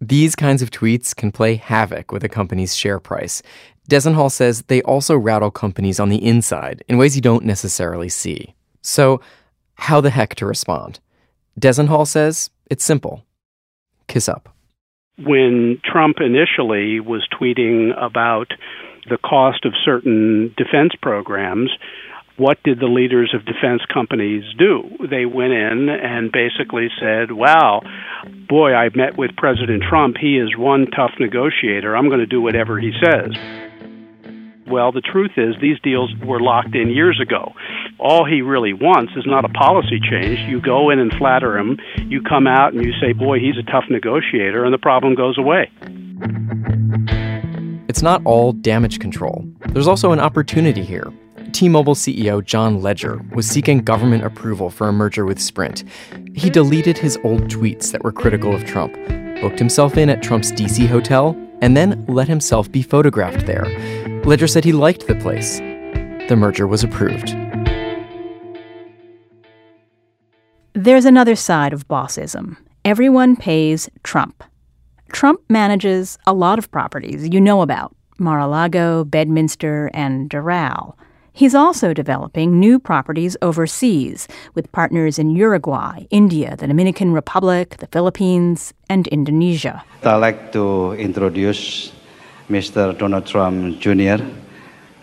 These 0.00 0.34
kinds 0.34 0.60
of 0.60 0.72
tweets 0.72 1.14
can 1.14 1.30
play 1.30 1.54
havoc 1.54 2.10
with 2.10 2.24
a 2.24 2.28
company's 2.28 2.74
share 2.74 2.98
price. 2.98 3.44
Dezenhall 3.88 4.32
says 4.32 4.62
they 4.62 4.82
also 4.82 5.16
rattle 5.16 5.52
companies 5.52 6.00
on 6.00 6.08
the 6.08 6.26
inside 6.26 6.82
in 6.88 6.98
ways 6.98 7.14
you 7.14 7.22
don't 7.22 7.44
necessarily 7.44 8.08
see. 8.08 8.56
So, 8.80 9.20
how 9.74 10.00
the 10.00 10.10
heck 10.10 10.34
to 10.34 10.46
respond? 10.46 10.98
Dezenhall 11.60 12.08
says 12.08 12.50
it's 12.72 12.82
simple 12.82 13.24
kiss 14.08 14.28
up. 14.28 14.48
When 15.16 15.80
Trump 15.84 16.16
initially 16.18 16.98
was 16.98 17.24
tweeting 17.40 17.92
about 18.04 18.48
the 19.08 19.18
cost 19.18 19.64
of 19.64 19.72
certain 19.84 20.54
defense 20.56 20.92
programs, 21.00 21.70
what 22.36 22.62
did 22.62 22.80
the 22.80 22.86
leaders 22.86 23.34
of 23.34 23.44
defense 23.44 23.82
companies 23.92 24.44
do? 24.58 24.82
They 25.08 25.26
went 25.26 25.52
in 25.52 25.88
and 25.88 26.32
basically 26.32 26.88
said, 26.98 27.30
Wow, 27.30 27.82
boy, 28.48 28.72
I 28.72 28.88
met 28.94 29.18
with 29.18 29.36
President 29.36 29.82
Trump. 29.88 30.16
He 30.18 30.38
is 30.38 30.56
one 30.56 30.86
tough 30.86 31.12
negotiator. 31.20 31.96
I'm 31.96 32.08
going 32.08 32.20
to 32.20 32.26
do 32.26 32.40
whatever 32.40 32.78
he 32.78 32.92
says. 33.02 33.32
Well, 34.66 34.92
the 34.92 35.02
truth 35.02 35.32
is, 35.36 35.54
these 35.60 35.78
deals 35.80 36.14
were 36.24 36.40
locked 36.40 36.74
in 36.74 36.88
years 36.88 37.20
ago. 37.20 37.52
All 37.98 38.24
he 38.24 38.40
really 38.40 38.72
wants 38.72 39.12
is 39.16 39.24
not 39.26 39.44
a 39.44 39.50
policy 39.50 40.00
change. 40.00 40.38
You 40.48 40.62
go 40.62 40.88
in 40.88 40.98
and 40.98 41.12
flatter 41.12 41.58
him, 41.58 41.78
you 42.06 42.22
come 42.22 42.46
out 42.46 42.72
and 42.72 42.82
you 42.82 42.92
say, 43.00 43.12
Boy, 43.12 43.38
he's 43.40 43.58
a 43.58 43.70
tough 43.70 43.84
negotiator, 43.90 44.64
and 44.64 44.72
the 44.72 44.78
problem 44.78 45.14
goes 45.14 45.36
away. 45.36 45.70
It's 47.88 48.02
not 48.02 48.22
all 48.24 48.52
damage 48.52 49.00
control. 49.00 49.44
There's 49.70 49.88
also 49.88 50.12
an 50.12 50.20
opportunity 50.20 50.84
here. 50.84 51.12
T 51.52 51.68
Mobile 51.68 51.94
CEO 51.94 52.42
John 52.42 52.80
Legere 52.80 53.20
was 53.34 53.46
seeking 53.46 53.78
government 53.80 54.24
approval 54.24 54.70
for 54.70 54.88
a 54.88 54.92
merger 54.92 55.26
with 55.26 55.40
Sprint. 55.40 55.84
He 56.34 56.48
deleted 56.48 56.96
his 56.96 57.18
old 57.24 57.42
tweets 57.48 57.92
that 57.92 58.02
were 58.02 58.12
critical 58.12 58.54
of 58.54 58.64
Trump, 58.64 58.94
booked 59.40 59.58
himself 59.58 59.98
in 59.98 60.08
at 60.08 60.22
Trump's 60.22 60.52
DC 60.52 60.86
hotel, 60.86 61.36
and 61.60 61.76
then 61.76 62.04
let 62.08 62.28
himself 62.28 62.70
be 62.70 62.82
photographed 62.82 63.46
there. 63.46 63.66
Ledger 64.24 64.46
said 64.46 64.64
he 64.64 64.72
liked 64.72 65.06
the 65.06 65.14
place. 65.16 65.58
The 65.58 66.36
merger 66.36 66.66
was 66.66 66.82
approved. 66.84 67.36
There's 70.74 71.04
another 71.04 71.36
side 71.36 71.72
of 71.72 71.86
bossism. 71.86 72.56
Everyone 72.84 73.36
pays 73.36 73.90
Trump. 74.02 74.42
Trump 75.12 75.40
manages 75.48 76.18
a 76.26 76.32
lot 76.32 76.58
of 76.58 76.70
properties 76.70 77.28
you 77.28 77.40
know 77.40 77.62
about 77.62 77.94
Mar 78.18 78.40
a 78.40 78.46
Lago, 78.46 79.04
Bedminster, 79.04 79.90
and 79.94 80.30
Doral. 80.30 80.94
He's 81.34 81.54
also 81.54 81.94
developing 81.94 82.60
new 82.60 82.78
properties 82.78 83.36
overseas 83.40 84.28
with 84.54 84.70
partners 84.72 85.18
in 85.18 85.30
Uruguay, 85.30 86.06
India, 86.10 86.56
the 86.56 86.66
Dominican 86.66 87.12
Republic, 87.12 87.76
the 87.78 87.86
Philippines, 87.86 88.74
and 88.90 89.06
Indonesia. 89.08 89.82
I'd 90.04 90.16
like 90.16 90.52
to 90.52 90.92
introduce 90.92 91.92
Mr. 92.50 92.96
Donald 92.98 93.26
Trump 93.26 93.80
Jr. 93.80 94.20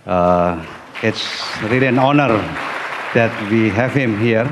Uh, 0.06 0.64
it's 1.02 1.26
really 1.64 1.88
an 1.88 1.98
honor 1.98 2.38
that 3.14 3.34
we 3.50 3.70
have 3.70 3.94
him 3.94 4.20
here. 4.20 4.46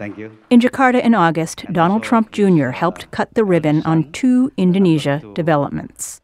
Thank 0.00 0.16
you. 0.16 0.30
In 0.48 0.60
Jakarta 0.60 1.04
in 1.04 1.14
August, 1.14 1.66
Donald 1.72 2.02
Trump 2.02 2.28
uh, 2.28 2.32
Jr. 2.32 2.70
helped 2.70 3.10
cut 3.10 3.28
the 3.34 3.44
ribbon 3.44 3.82
on 3.84 4.10
two 4.12 4.46
uh, 4.46 4.54
Indonesia 4.56 5.20
developments. 5.34 6.22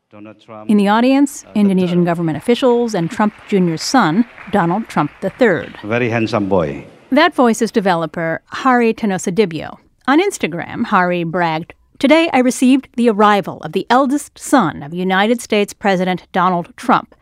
In 0.66 0.78
the 0.78 0.88
audience, 0.88 1.44
uh, 1.44 1.52
Indonesian 1.54 2.02
government 2.02 2.38
officials 2.38 2.94
and 2.94 3.10
Trump 3.10 3.34
Jr.'s 3.48 3.82
son, 3.82 4.24
Donald 4.50 4.88
Trump 4.88 5.10
III. 5.22 5.74
Very 5.84 6.08
handsome 6.08 6.48
boy. 6.48 6.86
That 7.10 7.34
voice 7.34 7.60
is 7.60 7.70
developer 7.70 8.40
Hary 8.50 8.94
Tanoesoedibjo. 8.94 9.76
On 10.08 10.22
Instagram, 10.22 10.86
Hari 10.86 11.24
bragged, 11.24 11.74
Today 11.98 12.30
I 12.32 12.38
received 12.38 12.88
the 12.96 13.10
arrival 13.10 13.58
of 13.60 13.72
the 13.72 13.86
eldest 13.90 14.38
son 14.38 14.82
of 14.82 14.94
United 14.94 15.42
States 15.42 15.74
President 15.74 16.26
Donald 16.32 16.74
Trump. 16.78 17.14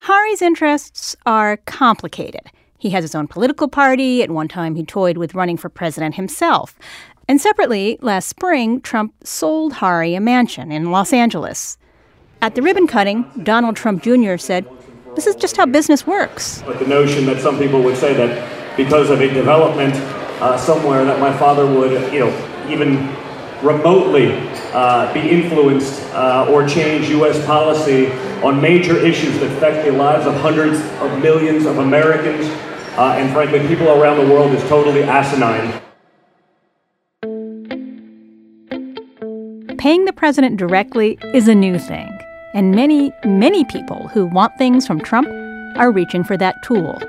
Hary's 0.00 0.40
interests 0.40 1.16
are 1.26 1.58
complicated. 1.58 2.50
He 2.82 2.90
has 2.90 3.04
his 3.04 3.14
own 3.14 3.28
political 3.28 3.68
party. 3.68 4.24
At 4.24 4.30
one 4.32 4.48
time, 4.48 4.74
he 4.74 4.82
toyed 4.84 5.16
with 5.16 5.36
running 5.36 5.56
for 5.56 5.68
president 5.68 6.16
himself. 6.16 6.74
And 7.28 7.40
separately, 7.40 7.96
last 8.00 8.28
spring, 8.28 8.80
Trump 8.80 9.14
sold 9.22 9.74
Hary 9.74 10.16
a 10.16 10.20
mansion 10.20 10.72
in 10.72 10.90
Los 10.90 11.12
Angeles. 11.12 11.78
At 12.40 12.56
the 12.56 12.60
ribbon 12.60 12.88
cutting, 12.88 13.24
Donald 13.44 13.76
Trump 13.76 14.02
Jr. 14.02 14.36
said, 14.36 14.66
This 15.14 15.28
is 15.28 15.36
just 15.36 15.56
how 15.56 15.64
business 15.64 16.08
works. 16.08 16.60
But 16.66 16.80
the 16.80 16.88
notion 16.88 17.24
that 17.26 17.40
some 17.40 17.56
people 17.56 17.80
would 17.84 17.96
say 17.96 18.14
that 18.14 18.76
because 18.76 19.10
of 19.10 19.20
a 19.20 19.32
development 19.32 19.94
uh, 20.42 20.58
somewhere 20.58 21.04
that 21.04 21.20
my 21.20 21.32
father 21.38 21.64
would, 21.64 22.12
you 22.12 22.18
know, 22.18 22.68
even 22.68 22.96
remotely 23.64 24.32
uh, 24.72 25.14
be 25.14 25.20
influenced 25.20 26.02
uh, 26.14 26.50
or 26.50 26.66
change 26.66 27.08
U.S. 27.10 27.46
policy 27.46 28.10
on 28.42 28.60
major 28.60 28.96
issues 28.96 29.38
that 29.38 29.52
affect 29.52 29.86
the 29.86 29.92
lives 29.92 30.26
of 30.26 30.34
hundreds 30.34 30.80
of 31.00 31.22
millions 31.22 31.64
of 31.64 31.78
Americans 31.78 32.48
uh, 32.96 33.14
and 33.16 33.32
frankly, 33.32 33.66
people 33.66 33.88
around 33.88 34.18
the 34.18 34.32
world 34.32 34.52
is 34.52 34.62
totally 34.68 35.02
asinine. 35.02 35.80
Paying 39.78 40.04
the 40.04 40.12
president 40.12 40.58
directly 40.58 41.18
is 41.34 41.48
a 41.48 41.54
new 41.54 41.78
thing, 41.78 42.16
and 42.54 42.74
many, 42.74 43.10
many 43.24 43.64
people 43.64 44.08
who 44.08 44.26
want 44.26 44.56
things 44.56 44.86
from 44.86 45.00
Trump 45.00 45.28
are 45.76 45.90
reaching 45.90 46.22
for 46.22 46.36
that 46.36 46.62
tool. 46.62 47.00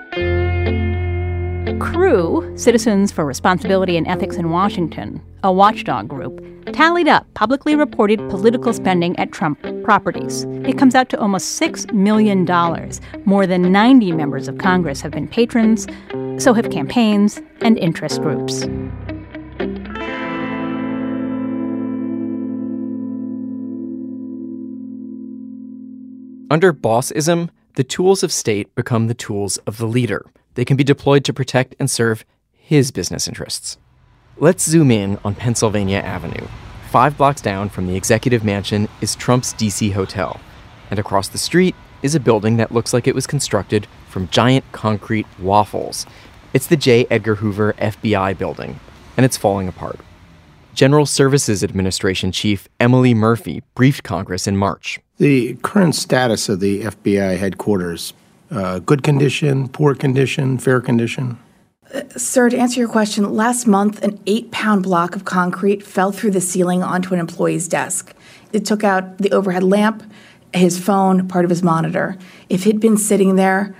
Crew, 1.83 2.49
Citizens 2.57 3.11
for 3.11 3.25
Responsibility 3.25 3.97
and 3.97 4.07
Ethics 4.07 4.37
in 4.37 4.51
Washington, 4.51 5.21
a 5.43 5.51
watchdog 5.51 6.07
group, 6.07 6.41
tallied 6.71 7.09
up 7.09 7.31
publicly 7.33 7.75
reported 7.75 8.19
political 8.29 8.71
spending 8.71 9.19
at 9.19 9.33
Trump 9.33 9.59
properties. 9.83 10.43
It 10.65 10.77
comes 10.77 10.95
out 10.95 11.09
to 11.09 11.19
almost 11.19 11.61
$6 11.61 11.91
million. 11.91 12.45
More 13.25 13.45
than 13.45 13.69
90 13.69 14.13
members 14.13 14.47
of 14.47 14.59
Congress 14.59 15.01
have 15.01 15.11
been 15.11 15.27
patrons, 15.27 15.85
so 16.41 16.53
have 16.53 16.71
campaigns 16.71 17.41
and 17.59 17.77
interest 17.77 18.21
groups. 18.21 18.63
Under 26.49 26.71
bossism, 26.71 27.49
the 27.75 27.83
tools 27.83 28.23
of 28.23 28.31
state 28.31 28.73
become 28.73 29.07
the 29.07 29.13
tools 29.13 29.57
of 29.67 29.77
the 29.77 29.87
leader. 29.87 30.23
They 30.55 30.65
can 30.65 30.77
be 30.77 30.83
deployed 30.83 31.23
to 31.25 31.33
protect 31.33 31.75
and 31.79 31.89
serve 31.89 32.25
his 32.51 32.91
business 32.91 33.27
interests. 33.27 33.77
Let's 34.37 34.63
zoom 34.63 34.91
in 34.91 35.19
on 35.23 35.35
Pennsylvania 35.35 35.99
Avenue. 35.99 36.47
Five 36.89 37.17
blocks 37.17 37.41
down 37.41 37.69
from 37.69 37.87
the 37.87 37.95
executive 37.95 38.43
mansion 38.43 38.87
is 39.01 39.15
Trump's 39.15 39.53
DC 39.53 39.93
hotel, 39.93 40.39
and 40.89 40.99
across 40.99 41.27
the 41.27 41.37
street 41.37 41.75
is 42.01 42.15
a 42.15 42.19
building 42.19 42.57
that 42.57 42.71
looks 42.71 42.93
like 42.93 43.07
it 43.07 43.15
was 43.15 43.25
constructed 43.25 43.87
from 44.07 44.27
giant 44.29 44.63
concrete 44.71 45.25
waffles. 45.39 46.05
It's 46.53 46.67
the 46.67 46.77
J. 46.77 47.07
Edgar 47.09 47.35
Hoover 47.35 47.73
FBI 47.73 48.37
building, 48.37 48.79
and 49.17 49.25
it's 49.25 49.37
falling 49.37 49.67
apart. 49.67 49.99
General 50.73 51.05
Services 51.05 51.63
Administration 51.63 52.31
Chief 52.31 52.67
Emily 52.79 53.13
Murphy 53.13 53.63
briefed 53.75 54.03
Congress 54.03 54.47
in 54.47 54.57
March. 54.57 54.99
The 55.17 55.55
current 55.61 55.95
status 55.95 56.49
of 56.49 56.59
the 56.59 56.81
FBI 56.81 57.37
headquarters 57.37 58.13
uh, 58.53 58.79
good 58.79 59.03
condition, 59.03 59.67
poor 59.67 59.95
condition, 59.95 60.57
fair 60.57 60.79
condition? 60.79 61.37
Sir, 62.15 62.49
to 62.49 62.57
answer 62.57 62.79
your 62.79 62.89
question, 62.89 63.33
last 63.33 63.67
month 63.67 64.03
an 64.03 64.19
eight 64.25 64.51
pound 64.51 64.83
block 64.83 65.15
of 65.15 65.25
concrete 65.25 65.83
fell 65.83 66.11
through 66.11 66.31
the 66.31 66.41
ceiling 66.41 66.81
onto 66.81 67.13
an 67.13 67.19
employee's 67.19 67.67
desk. 67.67 68.15
It 68.51 68.65
took 68.65 68.83
out 68.83 69.19
the 69.19 69.31
overhead 69.31 69.63
lamp, 69.63 70.03
his 70.53 70.79
phone, 70.79 71.27
part 71.27 71.45
of 71.45 71.49
his 71.49 71.61
monitor. 71.61 72.17
If 72.49 72.63
he'd 72.63 72.79
been 72.79 72.97
sitting 72.97 73.35
there, 73.35 73.75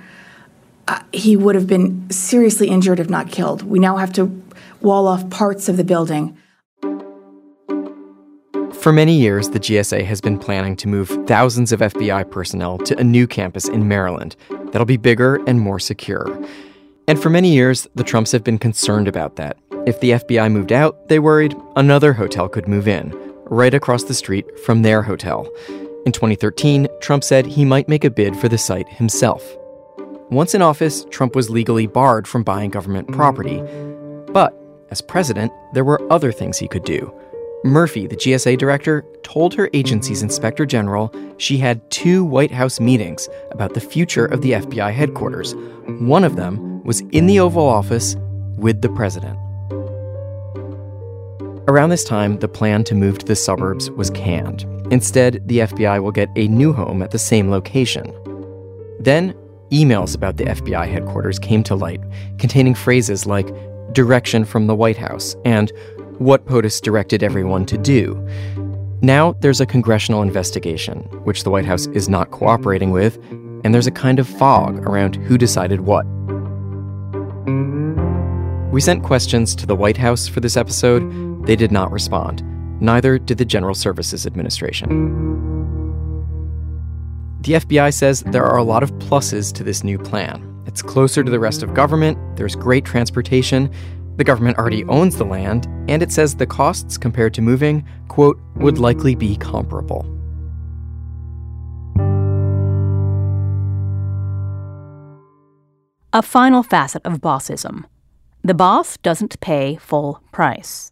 uh, 0.87 1.01
he 1.11 1.35
would 1.35 1.55
have 1.55 1.67
been 1.67 2.09
seriously 2.11 2.67
injured, 2.67 2.99
if 2.99 3.09
not 3.09 3.31
killed. 3.31 3.63
We 3.63 3.79
now 3.79 3.97
have 3.97 4.13
to 4.13 4.43
wall 4.81 5.07
off 5.07 5.29
parts 5.29 5.69
of 5.69 5.77
the 5.77 5.83
building. 5.83 6.37
For 8.73 8.91
many 8.91 9.13
years, 9.13 9.49
the 9.49 9.59
GSA 9.59 10.03
has 10.03 10.19
been 10.19 10.37
planning 10.37 10.75
to 10.75 10.89
move 10.89 11.09
thousands 11.25 11.71
of 11.71 11.79
FBI 11.79 12.29
personnel 12.29 12.77
to 12.79 12.99
a 12.99 13.03
new 13.03 13.25
campus 13.25 13.69
in 13.69 13.87
Maryland 13.87 14.35
that'll 14.73 14.85
be 14.85 14.97
bigger 14.97 15.39
and 15.47 15.61
more 15.61 15.79
secure. 15.79 16.37
And 17.07 17.21
for 17.21 17.29
many 17.29 17.53
years, 17.53 17.87
the 17.95 18.03
Trumps 18.03 18.33
have 18.33 18.43
been 18.43 18.57
concerned 18.57 19.07
about 19.07 19.37
that. 19.37 19.57
If 19.85 20.01
the 20.01 20.11
FBI 20.11 20.51
moved 20.51 20.73
out, 20.73 21.07
they 21.07 21.19
worried 21.19 21.55
another 21.75 22.11
hotel 22.11 22.49
could 22.49 22.67
move 22.67 22.87
in, 22.87 23.13
right 23.45 23.73
across 23.73 24.03
the 24.03 24.13
street 24.13 24.45
from 24.59 24.81
their 24.81 25.01
hotel. 25.01 25.49
In 26.05 26.11
2013, 26.11 26.87
Trump 27.01 27.23
said 27.23 27.45
he 27.45 27.63
might 27.63 27.87
make 27.87 28.03
a 28.03 28.09
bid 28.09 28.35
for 28.35 28.49
the 28.49 28.57
site 28.57 28.89
himself. 28.89 29.43
Once 30.29 30.55
in 30.55 30.61
office, 30.61 31.05
Trump 31.11 31.35
was 31.35 31.49
legally 31.49 31.85
barred 31.85 32.27
from 32.27 32.43
buying 32.43 32.69
government 32.69 33.11
property. 33.11 33.61
But 34.31 34.57
as 34.89 35.01
president, 35.01 35.51
there 35.73 35.83
were 35.83 36.01
other 36.11 36.31
things 36.31 36.57
he 36.57 36.67
could 36.67 36.83
do. 36.83 37.13
Murphy, 37.63 38.07
the 38.07 38.17
GSA 38.17 38.57
director, 38.57 39.05
told 39.23 39.53
her 39.53 39.69
agency's 39.73 40.21
inspector 40.21 40.65
general 40.65 41.13
she 41.37 41.57
had 41.57 41.89
two 41.89 42.25
White 42.25 42.51
House 42.51 42.81
meetings 42.81 43.29
about 43.51 43.73
the 43.73 43.79
future 43.79 44.25
of 44.25 44.41
the 44.41 44.51
FBI 44.51 44.91
headquarters. 44.91 45.55
One 45.99 46.25
of 46.25 46.35
them 46.35 46.83
was 46.83 46.99
in 47.11 47.25
the 47.25 47.39
Oval 47.39 47.65
Office 47.65 48.17
with 48.57 48.81
the 48.81 48.89
president. 48.89 49.39
Around 51.69 51.91
this 51.91 52.03
time, 52.03 52.39
the 52.39 52.49
plan 52.49 52.83
to 52.83 52.95
move 52.95 53.19
to 53.19 53.25
the 53.25 53.35
suburbs 53.35 53.89
was 53.91 54.09
canned. 54.09 54.65
Instead, 54.91 55.47
the 55.47 55.59
FBI 55.59 56.03
will 56.03 56.11
get 56.11 56.29
a 56.35 56.49
new 56.49 56.73
home 56.73 57.01
at 57.01 57.11
the 57.11 57.19
same 57.19 57.49
location. 57.49 58.13
Then, 58.99 59.33
emails 59.71 60.13
about 60.15 60.35
the 60.35 60.45
FBI 60.45 60.89
headquarters 60.89 61.39
came 61.39 61.63
to 61.63 61.75
light, 61.75 62.01
containing 62.37 62.75
phrases 62.75 63.25
like 63.25 63.47
direction 63.93 64.43
from 64.43 64.67
the 64.67 64.75
White 64.75 64.97
House 64.97 65.35
and 65.45 65.71
what 66.19 66.45
POTUS 66.45 66.81
directed 66.81 67.23
everyone 67.23 67.65
to 67.65 67.77
do. 67.77 68.15
Now 69.01 69.33
there's 69.41 69.59
a 69.59 69.65
congressional 69.65 70.21
investigation, 70.21 70.99
which 71.25 71.43
the 71.43 71.49
White 71.49 71.65
House 71.65 71.87
is 71.87 72.07
not 72.07 72.31
cooperating 72.31 72.91
with, 72.91 73.17
and 73.63 73.73
there's 73.73 73.87
a 73.87 73.91
kind 73.91 74.19
of 74.19 74.27
fog 74.27 74.79
around 74.87 75.15
who 75.15 75.37
decided 75.37 75.81
what. 75.81 76.05
We 78.71 78.81
sent 78.81 79.03
questions 79.03 79.55
to 79.55 79.65
the 79.65 79.75
White 79.75 79.97
House 79.97 80.27
for 80.27 80.39
this 80.39 80.57
episode. 80.57 81.45
They 81.45 81.55
did 81.55 81.71
not 81.71 81.91
respond. 81.91 82.41
Neither 82.81 83.19
did 83.19 83.37
the 83.37 83.45
General 83.45 83.75
Services 83.75 84.25
Administration. 84.25 84.89
The 87.41 87.53
FBI 87.53 87.93
says 87.93 88.23
there 88.23 88.45
are 88.45 88.57
a 88.57 88.63
lot 88.63 88.83
of 88.83 88.91
pluses 88.93 89.53
to 89.53 89.63
this 89.63 89.83
new 89.83 89.99
plan. 89.99 90.49
It's 90.65 90.81
closer 90.81 91.23
to 91.23 91.29
the 91.29 91.39
rest 91.39 91.61
of 91.61 91.73
government, 91.73 92.17
there's 92.37 92.55
great 92.55 92.85
transportation, 92.85 93.69
the 94.17 94.23
government 94.23 94.57
already 94.57 94.83
owns 94.85 95.17
the 95.17 95.25
land, 95.25 95.67
and 95.87 96.03
it 96.03 96.11
says 96.11 96.35
the 96.35 96.45
costs 96.45 96.97
compared 96.97 97.33
to 97.33 97.41
moving, 97.41 97.85
quote, 98.07 98.39
would 98.55 98.77
likely 98.77 99.15
be 99.15 99.35
comparable. 99.35 100.05
A 106.13 106.21
final 106.21 106.61
facet 106.61 107.03
of 107.05 107.21
bossism 107.21 107.85
the 108.45 108.53
boss 108.53 108.97
doesn't 108.97 109.39
pay 109.39 109.77
full 109.77 110.21
price. 110.33 110.91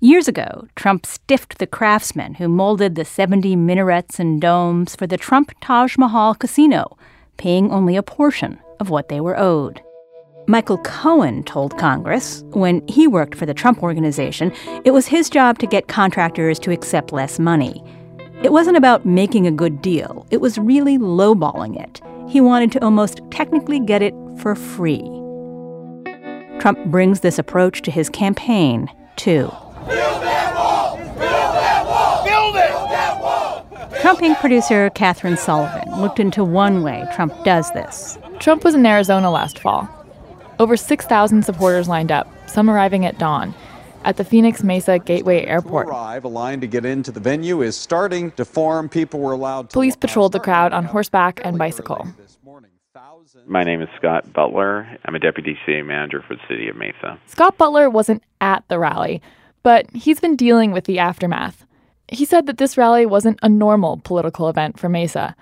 Years 0.00 0.26
ago, 0.26 0.66
Trump 0.74 1.04
stiffed 1.04 1.58
the 1.58 1.66
craftsmen 1.66 2.34
who 2.34 2.48
molded 2.48 2.94
the 2.94 3.04
70 3.04 3.56
minarets 3.56 4.18
and 4.18 4.40
domes 4.40 4.96
for 4.96 5.06
the 5.06 5.18
Trump 5.18 5.52
Taj 5.60 5.98
Mahal 5.98 6.34
casino, 6.34 6.96
paying 7.36 7.70
only 7.70 7.94
a 7.94 8.02
portion 8.02 8.58
of 8.80 8.88
what 8.88 9.10
they 9.10 9.20
were 9.20 9.38
owed. 9.38 9.82
Michael 10.50 10.78
Cohen 10.78 11.44
told 11.44 11.76
Congress 11.76 12.42
when 12.52 12.80
he 12.88 13.06
worked 13.06 13.34
for 13.34 13.44
the 13.44 13.52
Trump 13.52 13.82
Organization, 13.82 14.50
it 14.82 14.92
was 14.92 15.06
his 15.06 15.28
job 15.28 15.58
to 15.58 15.66
get 15.66 15.88
contractors 15.88 16.58
to 16.60 16.70
accept 16.70 17.12
less 17.12 17.38
money. 17.38 17.84
It 18.42 18.50
wasn't 18.50 18.78
about 18.78 19.04
making 19.04 19.46
a 19.46 19.50
good 19.50 19.82
deal, 19.82 20.26
it 20.30 20.40
was 20.40 20.56
really 20.56 20.96
lowballing 20.96 21.78
it. 21.78 22.00
He 22.32 22.40
wanted 22.40 22.72
to 22.72 22.82
almost 22.82 23.20
technically 23.30 23.78
get 23.78 24.00
it 24.00 24.14
for 24.38 24.54
free. 24.54 25.02
Trump 26.60 26.82
brings 26.86 27.20
this 27.20 27.38
approach 27.38 27.82
to 27.82 27.90
his 27.90 28.08
campaign, 28.08 28.88
too. 29.16 29.52
Trump 34.00 34.20
Inc. 34.20 34.40
producer 34.40 34.88
Catherine 34.94 35.36
Sullivan 35.36 36.00
looked 36.00 36.18
into 36.18 36.42
one 36.42 36.82
way 36.82 37.06
Trump 37.14 37.34
does 37.44 37.70
this. 37.72 38.16
Trump 38.38 38.64
was 38.64 38.74
in 38.74 38.86
Arizona 38.86 39.30
last 39.30 39.58
fall. 39.58 39.86
Over 40.58 40.76
6,000 40.76 41.44
supporters 41.44 41.88
lined 41.88 42.10
up, 42.10 42.28
some 42.48 42.68
arriving 42.68 43.06
at 43.06 43.16
dawn, 43.16 43.54
at 44.04 44.16
the 44.16 44.24
Phoenix 44.24 44.64
Mesa 44.64 44.98
Gateway 44.98 45.44
Airport. 45.44 45.86
Arrive, 45.86 46.24
a 46.24 46.28
line 46.28 46.60
to 46.60 46.66
get 46.66 46.84
into 46.84 47.12
the 47.12 47.20
venue 47.20 47.62
is 47.62 47.76
starting 47.76 48.32
to 48.32 48.44
form. 48.44 48.88
People 48.88 49.20
were 49.20 49.32
allowed 49.32 49.70
to. 49.70 49.74
Police 49.74 49.94
patrolled 49.94 50.32
the 50.32 50.40
crowd 50.40 50.72
on 50.72 50.84
horseback 50.84 51.40
and 51.44 51.58
bicycle. 51.58 52.08
My 53.46 53.62
name 53.62 53.80
is 53.80 53.88
Scott 53.96 54.32
Butler. 54.32 54.98
I'm 55.04 55.14
a 55.14 55.20
deputy 55.20 55.56
city 55.64 55.82
manager 55.82 56.24
for 56.26 56.34
the 56.34 56.42
city 56.48 56.68
of 56.68 56.74
Mesa. 56.74 57.20
Scott 57.26 57.56
Butler 57.56 57.88
wasn't 57.88 58.24
at 58.40 58.64
the 58.66 58.80
rally, 58.80 59.22
but 59.62 59.88
he's 59.94 60.18
been 60.18 60.34
dealing 60.34 60.72
with 60.72 60.84
the 60.84 60.98
aftermath. 60.98 61.64
He 62.08 62.24
said 62.24 62.46
that 62.46 62.58
this 62.58 62.76
rally 62.76 63.06
wasn't 63.06 63.38
a 63.42 63.48
normal 63.48 64.00
political 64.02 64.48
event 64.48 64.80
for 64.80 64.88
Mesa. 64.88 65.36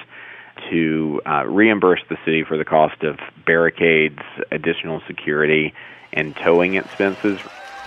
to 0.71 1.21
uh, 1.27 1.45
reimburse 1.47 2.01
the 2.09 2.17
city 2.25 2.45
for 2.45 2.57
the 2.57 2.65
cost 2.65 3.03
of 3.03 3.19
barricades, 3.45 4.21
additional 4.51 5.03
security, 5.07 5.75
and 6.13 6.35
towing 6.37 6.75
expenses. 6.75 7.39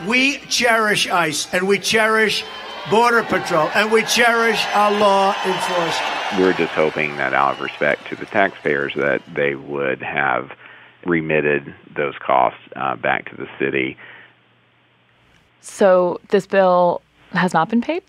We 0.07 0.37
cherish 0.37 1.09
ICE 1.09 1.53
and 1.53 1.67
we 1.67 1.77
cherish 1.79 2.45
Border 2.89 3.23
Patrol 3.23 3.69
and 3.75 3.91
we 3.91 4.03
cherish 4.03 4.65
our 4.73 4.91
law 4.91 5.35
enforcement. 5.45 6.39
We're 6.39 6.53
just 6.53 6.71
hoping 6.71 7.17
that 7.17 7.33
out 7.33 7.55
of 7.55 7.61
respect 7.61 8.07
to 8.07 8.15
the 8.15 8.25
taxpayers 8.25 8.93
that 8.95 9.21
they 9.33 9.55
would 9.55 10.01
have 10.01 10.51
remitted 11.05 11.75
those 11.95 12.13
costs 12.19 12.61
uh, 12.75 12.95
back 12.95 13.29
to 13.29 13.35
the 13.35 13.47
city. 13.59 13.97
So 15.61 16.21
this 16.29 16.47
bill 16.47 17.01
has 17.31 17.53
not 17.53 17.69
been 17.69 17.81
paid? 17.81 18.03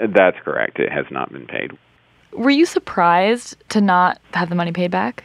That's 0.00 0.38
correct. 0.40 0.78
It 0.78 0.90
has 0.90 1.06
not 1.10 1.32
been 1.32 1.46
paid. 1.46 1.72
Were 2.32 2.50
you 2.50 2.66
surprised 2.66 3.56
to 3.70 3.80
not 3.80 4.20
have 4.34 4.48
the 4.48 4.54
money 4.54 4.72
paid 4.72 4.90
back? 4.90 5.24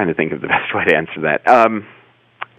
Trying 0.00 0.08
to 0.08 0.14
think 0.14 0.32
of 0.32 0.40
the 0.40 0.48
best 0.56 0.74
way 0.74 0.84
to 0.84 0.96
answer 0.96 1.20
that. 1.22 1.46
Um, 1.46 1.86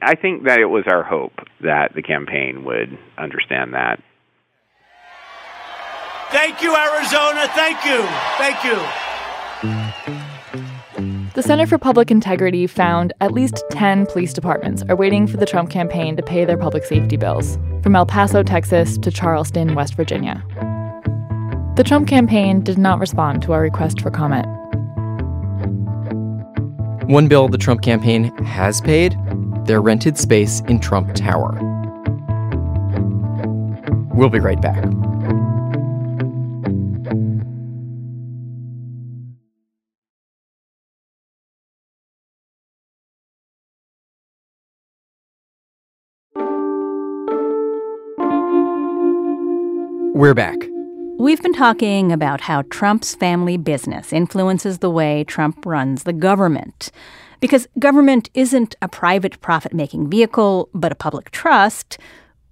I 0.02 0.16
think 0.16 0.46
that 0.46 0.60
it 0.60 0.66
was 0.66 0.84
our 0.88 1.04
hope 1.04 1.34
that 1.62 1.94
the 1.96 2.02
campaign 2.02 2.64
would 2.66 2.98
understand 3.18 3.74
that. 3.74 4.02
Thank 6.32 6.62
you, 6.62 6.76
Arizona. 6.76 7.48
Thank 7.50 7.84
you. 7.86 8.04
Thank 8.38 8.64
you. 8.64 8.78
The 11.34 11.44
Center 11.44 11.66
for 11.66 11.78
Public 11.78 12.12
Integrity 12.12 12.68
found 12.68 13.14
at 13.22 13.32
least 13.32 13.64
10 13.72 14.06
police 14.08 14.34
departments 14.34 14.84
are 14.90 14.96
waiting 14.96 15.28
for 15.28 15.38
the 15.38 15.46
Trump 15.46 15.70
campaign 15.70 16.16
to 16.16 16.24
pay 16.24 16.46
their 16.46 16.58
public 16.58 16.84
safety 16.84 17.18
bills, 17.18 17.58
from 17.84 17.96
El 17.96 18.06
Paso, 18.06 18.44
Texas 18.44 18.98
to 19.00 19.12
Charleston, 19.12 19.76
West 19.76 19.96
Virginia. 19.96 20.44
The 21.76 21.84
Trump 21.86 22.08
campaign 22.08 22.62
did 22.62 22.78
not 22.78 23.00
respond 23.00 23.42
to 23.44 23.54
our 23.54 23.62
request 23.62 24.02
for 24.02 24.12
comment. 24.12 24.46
One 27.12 27.28
bill 27.28 27.50
the 27.50 27.58
Trump 27.58 27.82
campaign 27.82 28.34
has 28.46 28.80
paid 28.80 29.18
their 29.66 29.82
rented 29.82 30.18
space 30.18 30.62
in 30.70 30.80
Trump 30.80 31.14
Tower. 31.14 31.60
We'll 34.14 34.30
be 34.30 34.40
right 34.40 34.62
back. 34.62 34.82
We're 50.16 50.34
back. 50.34 50.71
We've 51.22 51.44
been 51.44 51.54
talking 51.54 52.12
about 52.12 52.42
how 52.42 52.64
Trump's 52.64 53.14
family 53.14 53.56
business 53.56 54.12
influences 54.12 54.80
the 54.80 54.90
way 54.90 55.24
Trump 55.24 55.68
runs 55.68 56.02
the 56.02 56.14
government. 56.14 56.90
Because 57.40 57.68
government 57.78 58.32
isn't 58.34 58.76
a 58.82 58.88
private 58.88 59.40
profit 59.40 59.72
making 59.72 60.10
vehicle, 60.10 60.68
but 60.74 60.92
a 60.92 60.96
public 60.96 61.30
trust. 61.30 62.00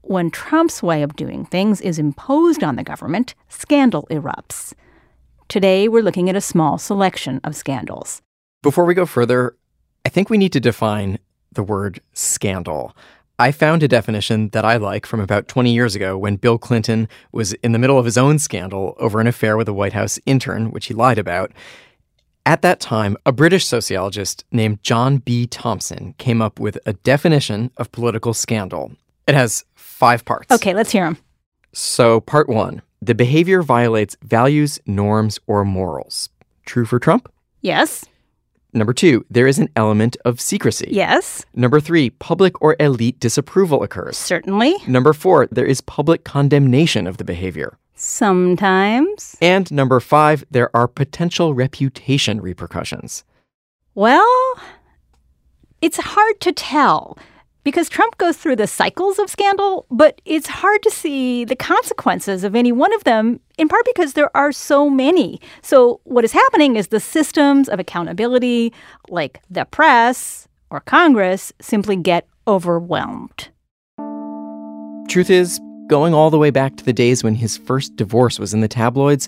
When 0.01 0.29
Trump's 0.29 0.83
way 0.83 1.01
of 1.01 1.15
doing 1.15 1.45
things 1.45 1.81
is 1.81 1.97
imposed 1.97 2.63
on 2.63 2.75
the 2.75 2.83
government, 2.83 3.33
scandal 3.47 4.05
erupts. 4.11 4.75
Today, 5.47 5.87
we're 5.87 6.03
looking 6.03 6.29
at 6.29 6.35
a 6.35 6.39
small 6.39 6.77
selection 6.77 7.41
of 7.43 7.55
scandals. 7.55 8.21
Before 8.61 8.85
we 8.85 8.93
go 8.93 9.07
further, 9.07 9.57
I 10.05 10.09
think 10.09 10.29
we 10.29 10.37
need 10.37 10.53
to 10.53 10.59
define 10.59 11.17
the 11.51 11.63
word 11.63 12.01
scandal. 12.13 12.95
I 13.39 13.53
found 13.53 13.83
a 13.83 13.87
definition 13.87 14.49
that 14.49 14.65
I 14.65 14.75
like 14.75 15.05
from 15.05 15.21
about 15.21 15.47
20 15.47 15.73
years 15.73 15.95
ago 15.95 16.17
when 16.17 16.35
Bill 16.35 16.57
Clinton 16.57 17.07
was 17.31 17.53
in 17.53 17.71
the 17.71 17.79
middle 17.79 17.97
of 17.97 18.03
his 18.03 18.17
own 18.17 18.37
scandal 18.37 18.97
over 18.99 19.21
an 19.21 19.27
affair 19.27 19.55
with 19.55 19.69
a 19.69 19.73
White 19.73 19.93
House 19.93 20.19
intern, 20.25 20.71
which 20.71 20.87
he 20.87 20.93
lied 20.93 21.17
about. 21.17 21.53
At 22.45 22.61
that 22.63 22.81
time, 22.81 23.15
a 23.25 23.31
British 23.31 23.65
sociologist 23.65 24.43
named 24.51 24.83
John 24.83 25.19
B. 25.19 25.47
Thompson 25.47 26.15
came 26.17 26.41
up 26.41 26.59
with 26.59 26.77
a 26.85 26.91
definition 26.91 27.71
of 27.77 27.93
political 27.93 28.33
scandal. 28.33 28.91
It 29.25 29.35
has 29.35 29.63
five 29.73 30.25
parts. 30.25 30.51
Okay, 30.51 30.73
let's 30.73 30.91
hear 30.91 31.05
them. 31.05 31.17
So, 31.71 32.19
part 32.19 32.49
one 32.49 32.81
the 33.01 33.15
behavior 33.15 33.61
violates 33.61 34.17
values, 34.21 34.81
norms, 34.85 35.39
or 35.47 35.63
morals. 35.63 36.27
True 36.65 36.85
for 36.85 36.99
Trump? 36.99 37.31
Yes. 37.61 38.03
Number 38.71 38.93
two, 38.93 39.25
there 39.29 39.47
is 39.47 39.57
an 39.57 39.69
element 39.75 40.15
of 40.25 40.39
secrecy. 40.39 40.89
Yes. 40.91 41.43
Number 41.55 41.79
three, 41.79 42.11
public 42.11 42.61
or 42.61 42.75
elite 42.79 43.19
disapproval 43.19 43.81
occurs. 43.81 44.15
Certainly. 44.15 44.75
Number 44.87 45.13
four, 45.13 45.47
there 45.47 45.65
is 45.65 45.81
public 45.81 46.23
condemnation 46.23 47.07
of 47.07 47.17
the 47.17 47.23
behavior. 47.23 47.77
Sometimes. 47.95 49.35
And 49.41 49.71
number 49.71 49.99
five, 49.99 50.45
there 50.51 50.73
are 50.75 50.87
potential 50.87 51.53
reputation 51.53 52.39
repercussions. 52.39 53.23
Well, 53.95 54.55
it's 55.81 55.97
hard 55.97 56.39
to 56.41 56.51
tell 56.51 57.17
because 57.63 57.89
Trump 57.89 58.17
goes 58.17 58.37
through 58.37 58.55
the 58.55 58.67
cycles 58.67 59.19
of 59.19 59.29
scandal, 59.29 59.85
but 59.91 60.21
it's 60.25 60.47
hard 60.47 60.81
to 60.83 60.91
see 60.91 61.45
the 61.45 61.55
consequences 61.55 62.43
of 62.43 62.55
any 62.55 62.71
one 62.71 62.93
of 62.93 63.03
them, 63.03 63.39
in 63.57 63.67
part 63.67 63.85
because 63.85 64.13
there 64.13 64.35
are 64.35 64.51
so 64.51 64.89
many. 64.89 65.39
So, 65.61 66.01
what 66.03 66.23
is 66.23 66.31
happening 66.31 66.75
is 66.75 66.87
the 66.87 66.99
systems 66.99 67.69
of 67.69 67.79
accountability, 67.79 68.73
like 69.09 69.41
the 69.49 69.65
press 69.65 70.47
or 70.69 70.79
Congress, 70.81 71.51
simply 71.59 71.95
get 71.95 72.27
overwhelmed. 72.47 73.49
Truth 75.09 75.29
is, 75.29 75.59
going 75.87 76.13
all 76.13 76.29
the 76.29 76.37
way 76.37 76.51
back 76.51 76.77
to 76.77 76.85
the 76.85 76.93
days 76.93 77.23
when 77.23 77.35
his 77.35 77.57
first 77.57 77.95
divorce 77.95 78.39
was 78.39 78.53
in 78.53 78.61
the 78.61 78.67
tabloids, 78.67 79.27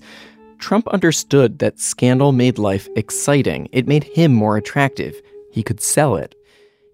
Trump 0.60 0.88
understood 0.90 1.58
that 1.60 1.80
scandal 1.80 2.32
made 2.32 2.60
life 2.60 2.88
exciting. 2.96 3.68
It 3.72 3.88
made 3.88 4.04
him 4.04 4.32
more 4.32 4.58
attractive. 4.58 5.20
He 5.52 5.64
could 5.64 5.82
sell 5.82 6.16
it. 6.16 6.36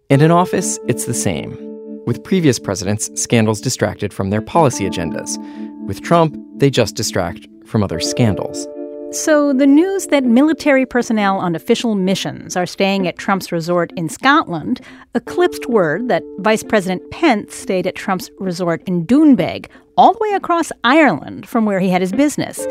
And 0.09 0.21
in 0.21 0.31
office, 0.31 0.79
it's 0.87 1.03
the 1.03 1.13
same. 1.13 1.57
With 2.05 2.23
previous 2.23 2.59
presidents, 2.59 3.09
scandals 3.21 3.59
distracted 3.59 4.13
from 4.13 4.29
their 4.29 4.41
policy 4.41 4.89
agendas. 4.89 5.37
With 5.85 6.01
Trump, 6.01 6.37
they 6.55 6.69
just 6.69 6.95
distract 6.95 7.45
from 7.65 7.83
other 7.83 7.99
scandals. 7.99 8.65
So, 9.11 9.51
the 9.51 9.67
news 9.67 10.07
that 10.07 10.23
military 10.23 10.85
personnel 10.85 11.39
on 11.39 11.55
official 11.55 11.95
missions 11.95 12.55
are 12.55 12.65
staying 12.65 13.05
at 13.07 13.17
Trump's 13.17 13.51
resort 13.51 13.91
in 13.97 14.07
Scotland 14.07 14.79
eclipsed 15.13 15.65
word 15.67 16.07
that 16.07 16.23
Vice 16.39 16.63
President 16.63 17.09
Pence 17.11 17.55
stayed 17.55 17.87
at 17.87 17.95
Trump's 17.95 18.29
resort 18.39 18.81
in 18.85 19.05
Doonbeg, 19.05 19.67
all 19.97 20.13
the 20.13 20.19
way 20.21 20.31
across 20.31 20.71
Ireland 20.85 21.49
from 21.49 21.65
where 21.65 21.79
he 21.79 21.89
had 21.89 22.01
his 22.01 22.11
business. 22.13 22.65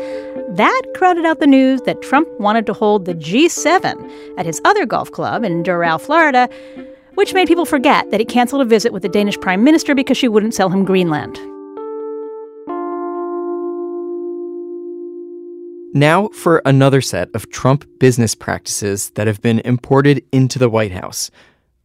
That 0.49 0.81
crowded 0.95 1.25
out 1.25 1.39
the 1.39 1.47
news 1.47 1.81
that 1.81 2.01
Trump 2.01 2.27
wanted 2.39 2.65
to 2.67 2.73
hold 2.73 3.05
the 3.05 3.15
G7 3.15 4.39
at 4.39 4.45
his 4.45 4.61
other 4.63 4.85
golf 4.87 5.11
club 5.11 5.43
in 5.43 5.63
Doral, 5.63 5.99
Florida, 5.99 6.49
which 7.17 7.33
made 7.33 7.47
people 7.47 7.65
forget 7.65 8.11
that 8.11 8.19
he 8.19 8.25
canceled 8.27 8.61
a 8.61 8.65
visit 8.65 8.93
with 8.93 9.01
the 9.01 9.09
Danish 9.09 9.39
prime 9.39 9.63
minister 9.63 9.95
because 9.95 10.15
she 10.15 10.27
wouldn't 10.27 10.53
sell 10.53 10.69
him 10.69 10.85
Greenland. 10.85 11.35
Now, 15.95 16.27
for 16.27 16.61
another 16.63 17.01
set 17.01 17.29
of 17.33 17.49
Trump 17.49 17.87
business 17.99 18.35
practices 18.35 19.09
that 19.15 19.25
have 19.25 19.41
been 19.41 19.61
imported 19.65 20.23
into 20.31 20.59
the 20.59 20.69
White 20.69 20.91
House. 20.91 21.31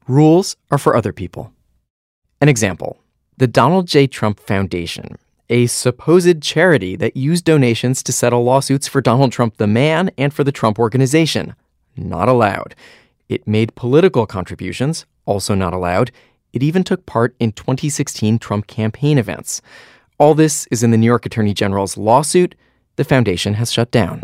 Rules 0.07 0.55
are 0.71 0.77
for 0.77 0.95
other 0.95 1.15
people. 1.15 1.51
An 2.43 2.51
example 2.51 2.99
the 3.39 3.47
Donald 3.47 3.87
J. 3.87 4.07
Trump 4.07 4.39
Foundation, 4.39 5.17
a 5.49 5.67
supposed 5.67 6.43
charity 6.43 6.95
that 6.97 7.17
used 7.17 7.47
donations 7.47 8.03
to 8.03 8.13
settle 8.13 8.45
lawsuits 8.45 8.87
for 8.87 9.01
Donald 9.01 9.33
Trump 9.33 9.57
the 9.57 9.67
man 9.67 10.11
and 10.19 10.35
for 10.35 10.45
the 10.45 10.53
Trump 10.53 10.79
Organization. 10.79 11.55
Not 11.97 12.29
allowed. 12.29 12.75
It 13.31 13.49
made 13.49 13.75
political 13.77 14.27
contributions, 14.27 15.07
also 15.25 15.55
not 15.55 15.73
allowed. 15.73 16.11
It 16.53 16.63
even 16.63 16.85
took 16.85 17.07
part 17.07 17.35
in 17.39 17.53
2016 17.53 18.39
Trump 18.39 18.67
campaign 18.67 19.19
events. 19.19 19.63
All 20.19 20.35
this 20.35 20.67
is 20.71 20.83
in 20.83 20.91
the 20.91 20.99
New 20.99 21.07
York 21.07 21.27
Attorney 21.27 21.55
General's 21.55 21.97
lawsuit 21.97 22.55
the 22.97 23.05
foundation 23.05 23.55
has 23.55 23.73
shut 23.73 23.91
down. 23.91 24.21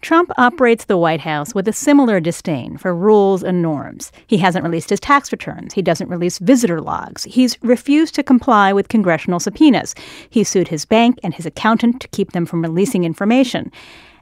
Trump 0.00 0.30
operates 0.38 0.84
the 0.84 0.96
White 0.96 1.20
House 1.20 1.54
with 1.54 1.66
a 1.66 1.72
similar 1.72 2.20
disdain 2.20 2.76
for 2.78 2.94
rules 2.94 3.42
and 3.42 3.60
norms. 3.60 4.12
He 4.26 4.36
hasn't 4.36 4.64
released 4.64 4.90
his 4.90 5.00
tax 5.00 5.32
returns. 5.32 5.74
He 5.74 5.82
doesn't 5.82 6.08
release 6.08 6.38
visitor 6.38 6.80
logs. 6.80 7.24
He's 7.24 7.58
refused 7.62 8.14
to 8.14 8.22
comply 8.22 8.72
with 8.72 8.88
congressional 8.88 9.40
subpoenas. 9.40 9.94
He 10.30 10.44
sued 10.44 10.68
his 10.68 10.84
bank 10.84 11.18
and 11.24 11.34
his 11.34 11.46
accountant 11.46 12.00
to 12.00 12.08
keep 12.08 12.32
them 12.32 12.46
from 12.46 12.62
releasing 12.62 13.04
information. 13.04 13.72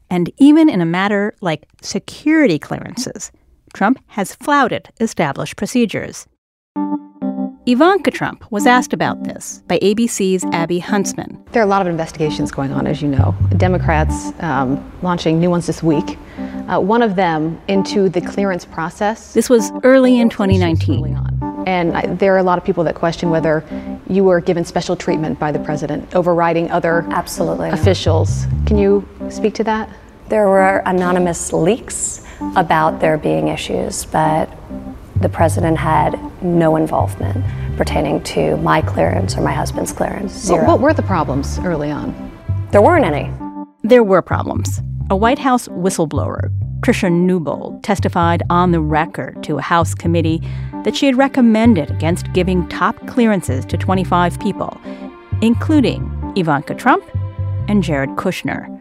And 0.08 0.32
even 0.38 0.70
in 0.70 0.80
a 0.80 0.86
matter 0.86 1.34
like 1.40 1.68
security 1.82 2.58
clearances, 2.58 3.30
Trump 3.76 4.02
has 4.06 4.34
flouted 4.34 4.88
established 5.00 5.56
procedures. 5.56 6.26
Ivanka 7.66 8.10
Trump 8.10 8.50
was 8.50 8.66
asked 8.66 8.94
about 8.94 9.24
this 9.24 9.62
by 9.66 9.78
ABC's 9.80 10.44
Abby 10.52 10.78
Huntsman. 10.78 11.44
There 11.52 11.60
are 11.62 11.66
a 11.66 11.68
lot 11.68 11.82
of 11.82 11.88
investigations 11.88 12.50
going 12.50 12.72
on, 12.72 12.86
as 12.86 13.02
you 13.02 13.08
know. 13.08 13.34
Democrats 13.58 14.32
um, 14.40 14.80
launching 15.02 15.38
new 15.38 15.50
ones 15.50 15.66
this 15.66 15.82
week. 15.82 16.16
Uh, 16.68 16.80
one 16.80 17.02
of 17.02 17.16
them 17.16 17.60
into 17.68 18.08
the 18.08 18.22
clearance 18.22 18.64
process. 18.64 19.34
This 19.34 19.50
was 19.50 19.70
early 19.82 20.20
in 20.20 20.30
2019. 20.30 21.14
And 21.66 21.96
I, 21.98 22.06
there 22.06 22.34
are 22.34 22.38
a 22.38 22.44
lot 22.44 22.56
of 22.56 22.64
people 22.64 22.82
that 22.84 22.94
question 22.94 23.28
whether 23.28 23.62
you 24.08 24.24
were 24.24 24.40
given 24.40 24.64
special 24.64 24.96
treatment 24.96 25.38
by 25.38 25.52
the 25.52 25.58
president, 25.58 26.14
overriding 26.14 26.70
other 26.70 27.04
Absolutely 27.10 27.68
officials. 27.70 28.46
Can 28.64 28.78
you 28.78 29.06
speak 29.28 29.52
to 29.54 29.64
that? 29.64 29.90
There 30.28 30.48
were 30.48 30.82
anonymous 30.86 31.52
leaks 31.52 32.25
about 32.56 33.00
there 33.00 33.18
being 33.18 33.48
issues, 33.48 34.04
but 34.06 34.50
the 35.20 35.28
president 35.28 35.78
had 35.78 36.18
no 36.42 36.76
involvement 36.76 37.44
pertaining 37.76 38.22
to 38.22 38.56
my 38.58 38.80
clearance 38.82 39.36
or 39.36 39.40
my 39.40 39.52
husband's 39.52 39.92
clearance. 39.92 40.32
Zero. 40.32 40.60
What, 40.60 40.66
what 40.66 40.80
were 40.80 40.94
the 40.94 41.02
problems 41.02 41.58
early 41.60 41.90
on? 41.90 42.14
There 42.70 42.82
weren't 42.82 43.04
any. 43.04 43.30
There 43.82 44.04
were 44.04 44.22
problems. 44.22 44.80
A 45.10 45.16
White 45.16 45.38
House 45.38 45.68
whistleblower, 45.68 46.50
Tricia 46.80 47.10
Newbold, 47.10 47.82
testified 47.82 48.42
on 48.50 48.72
the 48.72 48.80
record 48.80 49.42
to 49.44 49.58
a 49.58 49.62
House 49.62 49.94
committee 49.94 50.42
that 50.84 50.96
she 50.96 51.06
had 51.06 51.16
recommended 51.16 51.90
against 51.90 52.32
giving 52.32 52.68
top 52.68 53.06
clearances 53.06 53.64
to 53.66 53.76
25 53.76 54.38
people, 54.40 54.78
including 55.42 56.32
Ivanka 56.36 56.74
Trump 56.74 57.04
and 57.68 57.82
Jared 57.82 58.10
Kushner. 58.10 58.75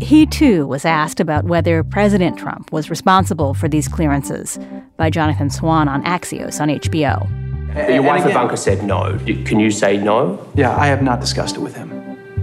He 0.00 0.26
too 0.26 0.66
was 0.66 0.84
asked 0.84 1.20
about 1.20 1.44
whether 1.44 1.84
President 1.84 2.38
Trump 2.38 2.72
was 2.72 2.90
responsible 2.90 3.54
for 3.54 3.68
these 3.68 3.86
clearances 3.86 4.58
by 4.96 5.10
Jonathan 5.10 5.50
Swan 5.50 5.88
on 5.88 6.02
Axios 6.04 6.60
on 6.60 6.68
HBO. 6.68 7.28
But 7.74 7.92
your 7.92 8.02
wife 8.02 8.26
Ivanka 8.26 8.56
said 8.56 8.82
no. 8.82 9.18
Can 9.44 9.60
you 9.60 9.70
say 9.70 9.96
no? 9.96 10.44
Yeah, 10.54 10.76
I 10.76 10.86
have 10.86 11.02
not 11.02 11.20
discussed 11.20 11.56
it 11.56 11.60
with 11.60 11.76
him. 11.76 11.90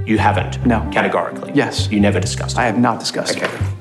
You 0.06 0.17
haven't? 0.17 0.65
No. 0.65 0.88
Categorically? 0.93 1.52
Yes. 1.54 1.89
You 1.91 2.00
never 2.00 2.20
discussed 2.20 2.56
it? 2.56 2.60
I 2.62 2.65
have 2.65 2.78
not 2.78 3.00
discussed 3.00 3.36
okay. 3.38 3.46
it. 3.46 3.76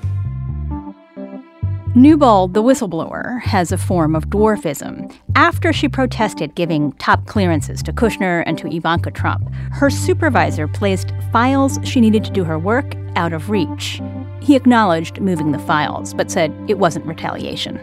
Newbold, 1.96 2.52
the 2.52 2.62
whistleblower, 2.62 3.40
has 3.40 3.72
a 3.72 3.78
form 3.78 4.14
of 4.14 4.28
dwarfism. 4.28 5.10
After 5.34 5.72
she 5.72 5.88
protested 5.88 6.54
giving 6.54 6.92
top 6.98 7.24
clearances 7.24 7.82
to 7.84 7.90
Kushner 7.90 8.42
and 8.44 8.58
to 8.58 8.68
Ivanka 8.68 9.10
Trump, 9.10 9.48
her 9.70 9.88
supervisor 9.88 10.68
placed 10.68 11.14
files 11.32 11.78
she 11.84 12.02
needed 12.02 12.22
to 12.24 12.30
do 12.30 12.44
her 12.44 12.58
work 12.58 12.94
out 13.16 13.32
of 13.32 13.48
reach. 13.48 14.02
He 14.40 14.56
acknowledged 14.56 15.22
moving 15.22 15.52
the 15.52 15.58
files, 15.58 16.12
but 16.12 16.30
said 16.30 16.52
it 16.68 16.78
wasn't 16.78 17.06
retaliation. 17.06 17.80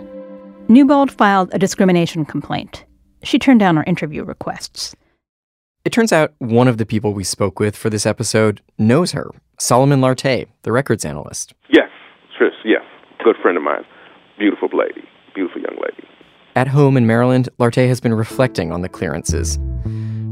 Newbold 0.67 1.11
filed 1.11 1.49
a 1.51 1.57
discrimination 1.57 2.23
complaint. 2.23 2.85
She 3.23 3.39
turned 3.39 3.61
down 3.61 3.79
our 3.79 3.83
interview 3.85 4.23
requests. 4.23 4.95
It 5.85 5.91
turns 5.91 6.13
out 6.13 6.35
one 6.37 6.67
of 6.67 6.77
the 6.77 6.85
people 6.85 7.13
we 7.13 7.23
spoke 7.23 7.59
with 7.59 7.75
for 7.75 7.89
this 7.89 8.05
episode 8.05 8.61
knows 8.77 9.13
her, 9.13 9.31
Solomon 9.59 10.01
Lartey, 10.01 10.45
the 10.61 10.71
records 10.71 11.03
analyst. 11.03 11.55
Yes, 11.71 11.89
Trish, 12.39 12.51
yes. 12.63 12.83
Good 13.23 13.37
friend 13.41 13.57
of 13.57 13.63
mine. 13.63 13.85
Beautiful 14.37 14.69
lady. 14.73 15.07
Beautiful 15.35 15.61
young 15.61 15.77
lady. 15.81 16.07
At 16.55 16.67
home 16.67 16.97
in 16.97 17.07
Maryland, 17.07 17.49
Lartey 17.59 17.87
has 17.87 17.99
been 17.99 18.13
reflecting 18.13 18.71
on 18.71 18.81
the 18.81 18.89
clearances. 18.89 19.57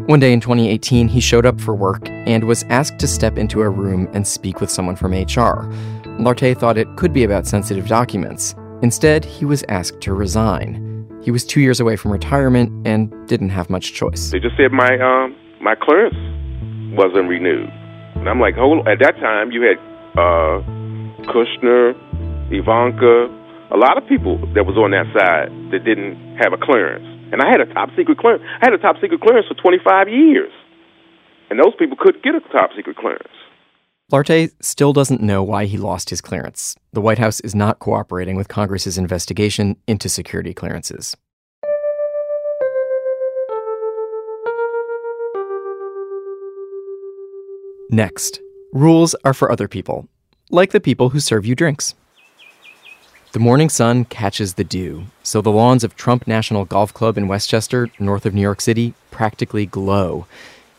One 0.07 0.19
day 0.19 0.33
in 0.33 0.39
2018, 0.39 1.07
he 1.07 1.19
showed 1.19 1.45
up 1.45 1.59
for 1.59 1.73
work 1.73 2.07
and 2.09 2.43
was 2.45 2.63
asked 2.69 2.99
to 2.99 3.07
step 3.07 3.37
into 3.37 3.61
a 3.61 3.69
room 3.69 4.07
and 4.13 4.27
speak 4.27 4.59
with 4.59 4.69
someone 4.69 4.95
from 4.95 5.13
HR. 5.13 5.69
Lartey 6.19 6.57
thought 6.57 6.77
it 6.77 6.87
could 6.97 7.13
be 7.13 7.23
about 7.23 7.47
sensitive 7.47 7.87
documents. 7.87 8.55
Instead, 8.81 9.25
he 9.25 9.45
was 9.45 9.63
asked 9.69 10.01
to 10.01 10.13
resign. 10.13 11.07
He 11.23 11.31
was 11.31 11.45
two 11.45 11.61
years 11.61 11.79
away 11.79 11.95
from 11.95 12.11
retirement 12.11 12.87
and 12.87 13.13
didn't 13.27 13.49
have 13.49 13.69
much 13.69 13.93
choice. 13.93 14.31
They 14.31 14.39
just 14.39 14.57
said 14.57 14.71
my 14.71 14.97
um 14.99 15.35
my 15.61 15.75
clearance 15.75 16.15
wasn't 16.97 17.29
renewed. 17.29 17.69
And 18.15 18.27
I'm 18.27 18.39
like, 18.39 18.55
hold. 18.55 18.87
At 18.87 18.99
that 18.99 19.15
time, 19.17 19.51
you 19.51 19.61
had 19.61 19.77
uh, 20.17 20.61
Kushner, 21.31 21.93
Ivanka, 22.51 23.29
a 23.71 23.77
lot 23.77 23.97
of 23.97 24.07
people 24.07 24.37
that 24.53 24.67
was 24.67 24.75
on 24.75 24.91
that 24.91 25.07
side 25.15 25.47
that 25.71 25.85
didn't 25.87 26.19
have 26.35 26.51
a 26.51 26.59
clearance. 26.59 27.07
And 27.31 27.41
I 27.41 27.47
had 27.47 27.61
a 27.61 27.73
top 27.73 27.89
secret 27.95 28.17
clearance. 28.17 28.43
I 28.59 28.67
had 28.67 28.73
a 28.73 28.77
top 28.77 28.97
secret 28.99 29.21
clearance 29.21 29.47
for 29.47 29.55
25 29.55 30.09
years. 30.09 30.51
And 31.49 31.57
those 31.57 31.73
people 31.79 31.95
couldn't 31.97 32.21
get 32.21 32.35
a 32.35 32.41
top 32.51 32.71
secret 32.75 32.97
clearance. 32.97 33.31
Lartey 34.11 34.51
still 34.59 34.91
doesn't 34.91 35.21
know 35.21 35.41
why 35.41 35.65
he 35.65 35.77
lost 35.77 36.09
his 36.09 36.19
clearance. 36.19 36.75
The 36.91 36.99
White 36.99 37.17
House 37.17 37.39
is 37.39 37.55
not 37.55 37.79
cooperating 37.79 38.35
with 38.35 38.49
Congress's 38.49 38.97
investigation 38.97 39.77
into 39.87 40.09
security 40.09 40.53
clearances. 40.53 41.15
Next, 47.89 48.41
rules 48.73 49.15
are 49.23 49.33
for 49.33 49.49
other 49.49 49.69
people, 49.69 50.09
like 50.49 50.71
the 50.71 50.81
people 50.81 51.09
who 51.09 51.21
serve 51.21 51.45
you 51.45 51.55
drinks. 51.55 51.95
The 53.33 53.39
morning 53.39 53.69
sun 53.69 54.03
catches 54.03 54.55
the 54.55 54.65
dew, 54.65 55.05
so 55.23 55.39
the 55.39 55.53
lawns 55.53 55.85
of 55.85 55.95
Trump 55.95 56.27
National 56.27 56.65
Golf 56.65 56.93
Club 56.93 57.17
in 57.17 57.29
Westchester, 57.29 57.89
north 57.97 58.25
of 58.25 58.33
New 58.33 58.41
York 58.41 58.59
City, 58.59 58.93
practically 59.09 59.65
glow. 59.65 60.25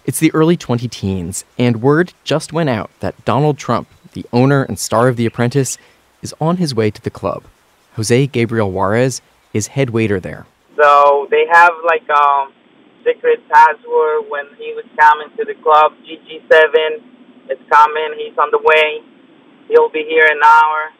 It's 0.05 0.19
the 0.19 0.35
early 0.35 0.59
20 0.59 0.87
teens, 0.89 1.47
and 1.59 1.81
word 1.81 2.13
just 2.25 2.53
went 2.53 2.69
out 2.69 2.91
that 3.01 3.25
Donald 3.25 3.57
Trump, 3.57 3.89
the 4.13 4.27
owner 4.35 4.65
and 4.65 4.79
star 4.79 5.09
of 5.09 5.17
The 5.17 5.25
Apprentice, 5.25 5.79
is 6.21 6.35
on 6.43 6.59
his 6.59 6.75
way 6.75 6.91
to 6.91 7.01
the 7.01 7.09
club. 7.09 7.45
Jose 7.95 8.27
Gabriel 8.27 8.71
Juarez 8.71 9.23
is 9.55 9.69
head 9.69 9.89
waiter 9.89 10.21
there. 10.21 10.45
So 10.77 11.29
they 11.31 11.47
have 11.51 11.73
like 11.87 12.05
um 12.11 12.53
secret 13.03 13.49
password 13.49 14.29
when 14.29 14.45
he 14.59 14.75
was 14.75 14.85
coming 15.01 15.35
to 15.39 15.45
the 15.47 15.55
club. 15.63 15.93
GG7 16.05 17.51
is 17.51 17.59
coming. 17.71 18.13
He's 18.19 18.37
on 18.37 18.51
the 18.51 18.61
way. 18.63 19.01
He'll 19.69 19.89
be 19.89 20.05
here 20.07 20.27
in 20.27 20.37
an 20.37 20.43
hour. 20.45 20.91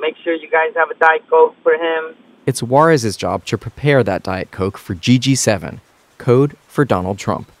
Make 0.00 0.16
sure 0.24 0.32
you 0.32 0.50
guys 0.50 0.72
have 0.76 0.90
a 0.90 0.94
Diet 0.94 1.28
Coke 1.28 1.54
for 1.62 1.74
him. 1.74 2.16
It's 2.46 2.62
Juarez's 2.62 3.18
job 3.18 3.44
to 3.44 3.58
prepare 3.58 4.02
that 4.02 4.22
Diet 4.22 4.50
Coke 4.50 4.78
for 4.78 4.94
GG7, 4.94 5.80
code 6.16 6.56
for 6.66 6.86
Donald 6.86 7.18
Trump. 7.18 7.52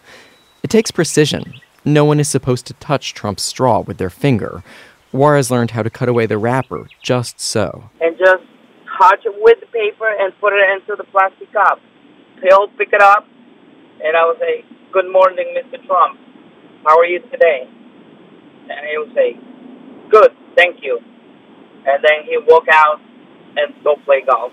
It 0.62 0.70
takes 0.70 0.90
precision. 0.90 1.60
No 1.84 2.04
one 2.04 2.18
is 2.18 2.30
supposed 2.30 2.66
to 2.66 2.74
touch 2.74 3.12
Trump's 3.12 3.42
straw 3.42 3.80
with 3.80 3.98
their 3.98 4.08
finger. 4.08 4.62
Juarez 5.12 5.50
learned 5.50 5.72
how 5.72 5.82
to 5.82 5.90
cut 5.90 6.08
away 6.08 6.24
the 6.24 6.38
wrapper 6.38 6.88
just 7.02 7.40
so. 7.40 7.90
And 8.00 8.16
just 8.16 8.42
touch 8.98 9.20
it 9.26 9.34
with 9.36 9.60
the 9.60 9.66
paper 9.66 10.08
and 10.18 10.32
put 10.40 10.54
it 10.54 10.64
into 10.70 10.96
the 10.96 11.04
plastic 11.04 11.52
cup. 11.52 11.78
He'll 12.42 12.68
pick 12.68 12.92
it 12.92 13.02
up 13.02 13.26
and 14.02 14.16
I 14.16 14.24
will 14.24 14.36
say, 14.38 14.64
Good 14.92 15.12
morning, 15.12 15.54
Mr. 15.56 15.84
Trump. 15.86 16.18
How 16.84 16.98
are 16.98 17.04
you 17.04 17.20
today? 17.30 17.68
And 18.70 18.86
he 18.90 18.98
will 18.98 19.14
say, 19.14 19.38
Good, 20.10 20.32
thank 20.56 20.82
you. 20.82 21.00
And 21.86 22.04
then 22.04 22.24
he 22.24 22.38
walk 22.46 22.64
out 22.70 23.00
and 23.56 23.74
go 23.82 23.96
play 24.04 24.22
golf. 24.22 24.52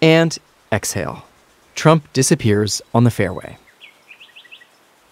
And 0.00 0.38
exhale. 0.72 1.24
Trump 1.74 2.10
disappears 2.12 2.80
on 2.94 3.04
the 3.04 3.10
fairway. 3.10 3.58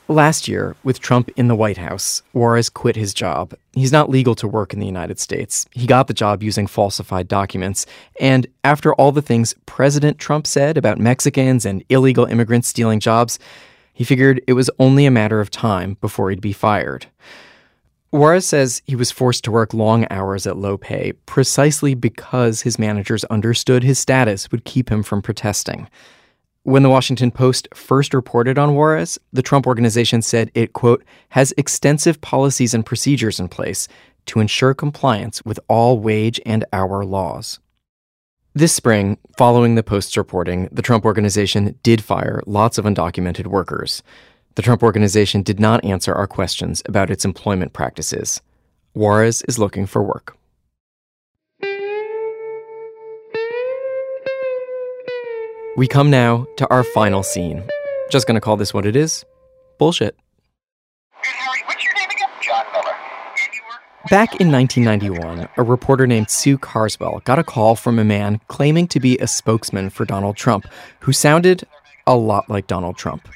Last 0.07 0.49
year, 0.49 0.77
with 0.85 1.01
Trump 1.01 1.31
in 1.35 1.49
the 1.49 1.55
White 1.55 1.79
House, 1.79 2.23
Juarez 2.35 2.69
quit 2.69 2.95
his 2.95 3.15
job. 3.15 3.55
He's 3.73 3.93
not 3.93 4.11
legal 4.11 4.35
to 4.35 4.47
work 4.47 4.75
in 4.75 4.79
the 4.79 4.87
United 4.87 5.19
States. 5.19 5.67
He 5.73 5.87
got 5.87 6.09
the 6.09 6.15
job 6.15 6.43
using 6.43 6.67
falsified 6.67 7.27
documents. 7.27 7.87
And 8.21 8.47
after 8.65 8.95
all 8.95 9.13
the 9.13 9.23
things 9.23 9.55
President 9.65 10.19
Trump 10.19 10.47
said 10.47 10.77
about 10.77 10.99
Mexicans 10.99 11.65
and 11.65 11.83
illegal 11.89 12.27
immigrants 12.27 12.69
stealing 12.69 13.01
jobs, 13.01 13.39
he 13.95 14.05
figured 14.05 14.43
it 14.47 14.53
was 14.53 14.69
only 14.79 15.07
a 15.07 15.11
matter 15.11 15.41
of 15.41 15.51
time 15.51 15.97
before 16.03 16.29
he'd 16.29 16.41
be 16.43 16.53
fired. 16.53 17.07
Juarez 18.15 18.47
says 18.47 18.81
he 18.87 18.95
was 18.95 19.11
forced 19.11 19.43
to 19.43 19.51
work 19.51 19.75
long 19.75 20.07
hours 20.09 20.47
at 20.47 20.57
low 20.57 20.79
pay 20.79 21.15
precisely 21.27 21.95
because 21.95 22.61
his 22.61 22.79
managers 22.79 23.25
understood 23.25 23.83
his 23.83 23.99
status 23.99 24.53
would 24.53 24.65
keep 24.65 24.89
him 24.89 25.03
from 25.03 25.21
protesting. 25.21 25.89
When 26.63 26.85
the 26.85 26.91
Washington 26.91 27.33
Post 27.33 27.67
first 27.75 28.15
reported 28.15 28.57
on 28.57 28.77
Juarez, 28.77 29.19
the 29.33 29.43
Trump 29.43 29.67
organization 29.67 30.23
said 30.23 30.53
it, 30.55 30.75
quote, 30.75 31.03
has 31.31 31.53
extensive 31.57 32.21
policies 32.21 32.73
and 32.73 32.87
procedures 32.87 33.41
in 33.41 33.49
place 33.49 33.89
to 34.27 34.39
ensure 34.39 34.75
compliance 34.75 35.45
with 35.45 35.59
all 35.67 35.99
wage 35.99 36.41
and 36.47 36.65
hour 36.73 37.05
laws. 37.05 37.59
This 38.55 38.73
spring, 38.73 39.19
following 39.37 39.75
the 39.75 39.83
Post's 39.83 40.17
reporting, 40.17 40.69
the 40.71 40.83
Trump 40.83 41.05
organization 41.05 41.81
did 41.83 42.01
fire 42.01 42.41
lots 42.47 42.79
of 42.79 42.85
undocumented 42.85 43.49
workers. 43.49 44.05
The 44.57 44.63
Trump 44.63 44.85
organization 44.85 45.43
did 45.43 45.59
not 45.59 45.85
answer 45.85 46.15
our 46.15 46.29
questions 46.29 46.83
about 46.87 47.11
its 47.11 47.25
employment 47.25 47.73
practices. 47.73 48.41
Juarez 48.95 49.43
is 49.49 49.59
looking 49.59 49.87
for 49.87 50.03
work. 50.03 50.37
We 55.77 55.89
come 55.89 56.09
now 56.09 56.47
to 56.57 56.71
our 56.71 56.85
final 56.85 57.25
scene. 57.25 57.65
Just 58.11 58.29
gonna 58.29 58.41
call 58.41 58.57
this 58.57 58.73
what 58.73 58.87
it 58.87 58.95
is 58.95 59.25
bullshit. 59.79 60.17
Back 64.09 64.39
in 64.41 64.53
1991, 64.53 65.49
a 65.57 65.63
reporter 65.63 66.07
named 66.07 66.31
Sue 66.31 66.59
Carswell 66.59 67.23
got 67.25 67.41
a 67.41 67.45
call 67.45 67.75
from 67.75 67.99
a 67.99 68.05
man 68.05 68.39
claiming 68.47 68.87
to 68.89 69.01
be 69.01 69.19
a 69.19 69.27
spokesman 69.27 69.91
for 69.91 70.05
Donald 70.05 70.37
Trump 70.37 70.67
who 71.01 71.13
sounded 71.13 71.67
a 72.07 72.15
lot 72.15 72.49
like 72.49 72.69
Donald 72.69 72.97
Trump. 72.97 73.27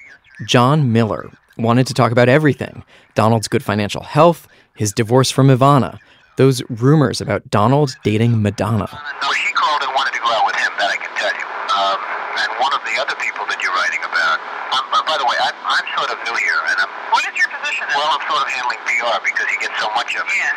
John 0.47 0.93
Miller 0.93 1.31
wanted 1.57 1.87
to 1.89 1.95
talk 1.95 2.13
about 2.13 2.29
everything 2.29 2.85
Donald's 3.15 3.49
good 3.49 3.63
financial 3.65 4.03
health, 4.03 4.47
his 4.77 4.93
divorce 4.93 5.31
from 5.31 5.49
Ivana, 5.49 5.99
those 6.37 6.63
rumors 6.71 7.21
about 7.21 7.51
Donald 7.51 7.97
dating 8.05 8.41
Madonna. 8.41 8.87
Well, 8.87 9.33
he 9.35 9.51
called 9.59 9.83
and 9.83 9.91
wanted 9.99 10.15
to 10.15 10.23
go 10.23 10.31
out 10.31 10.47
with 10.47 10.55
him, 10.55 10.71
that 10.79 10.95
I 10.95 10.97
can 11.03 11.11
tell 11.19 11.35
you. 11.35 11.47
Um, 11.75 11.99
and 12.39 12.49
one 12.63 12.71
of 12.71 12.83
the 12.87 12.95
other 13.03 13.19
people 13.19 13.43
that 13.51 13.59
you're 13.59 13.75
writing 13.75 13.99
about, 14.07 14.39
um, 14.79 14.87
uh, 14.95 15.03
by 15.03 15.19
the 15.19 15.27
way, 15.27 15.35
I'm, 15.43 15.59
I'm 15.67 15.87
sort 15.99 16.15
of 16.15 16.19
new 16.23 16.37
here, 16.39 16.63
and 16.71 16.79
I'm. 16.79 16.91
What 17.11 17.27
is 17.27 17.35
your 17.35 17.51
position? 17.59 17.91
Well, 17.91 18.07
I'm 18.07 18.23
sort 18.31 18.39
of 18.39 18.49
handling 18.55 18.79
PR 18.87 19.19
because 19.27 19.47
you 19.51 19.59
get 19.59 19.75
so 19.83 19.91
much 19.99 20.15
of 20.15 20.23
it. 20.23 20.39
Yeah. 20.39 20.55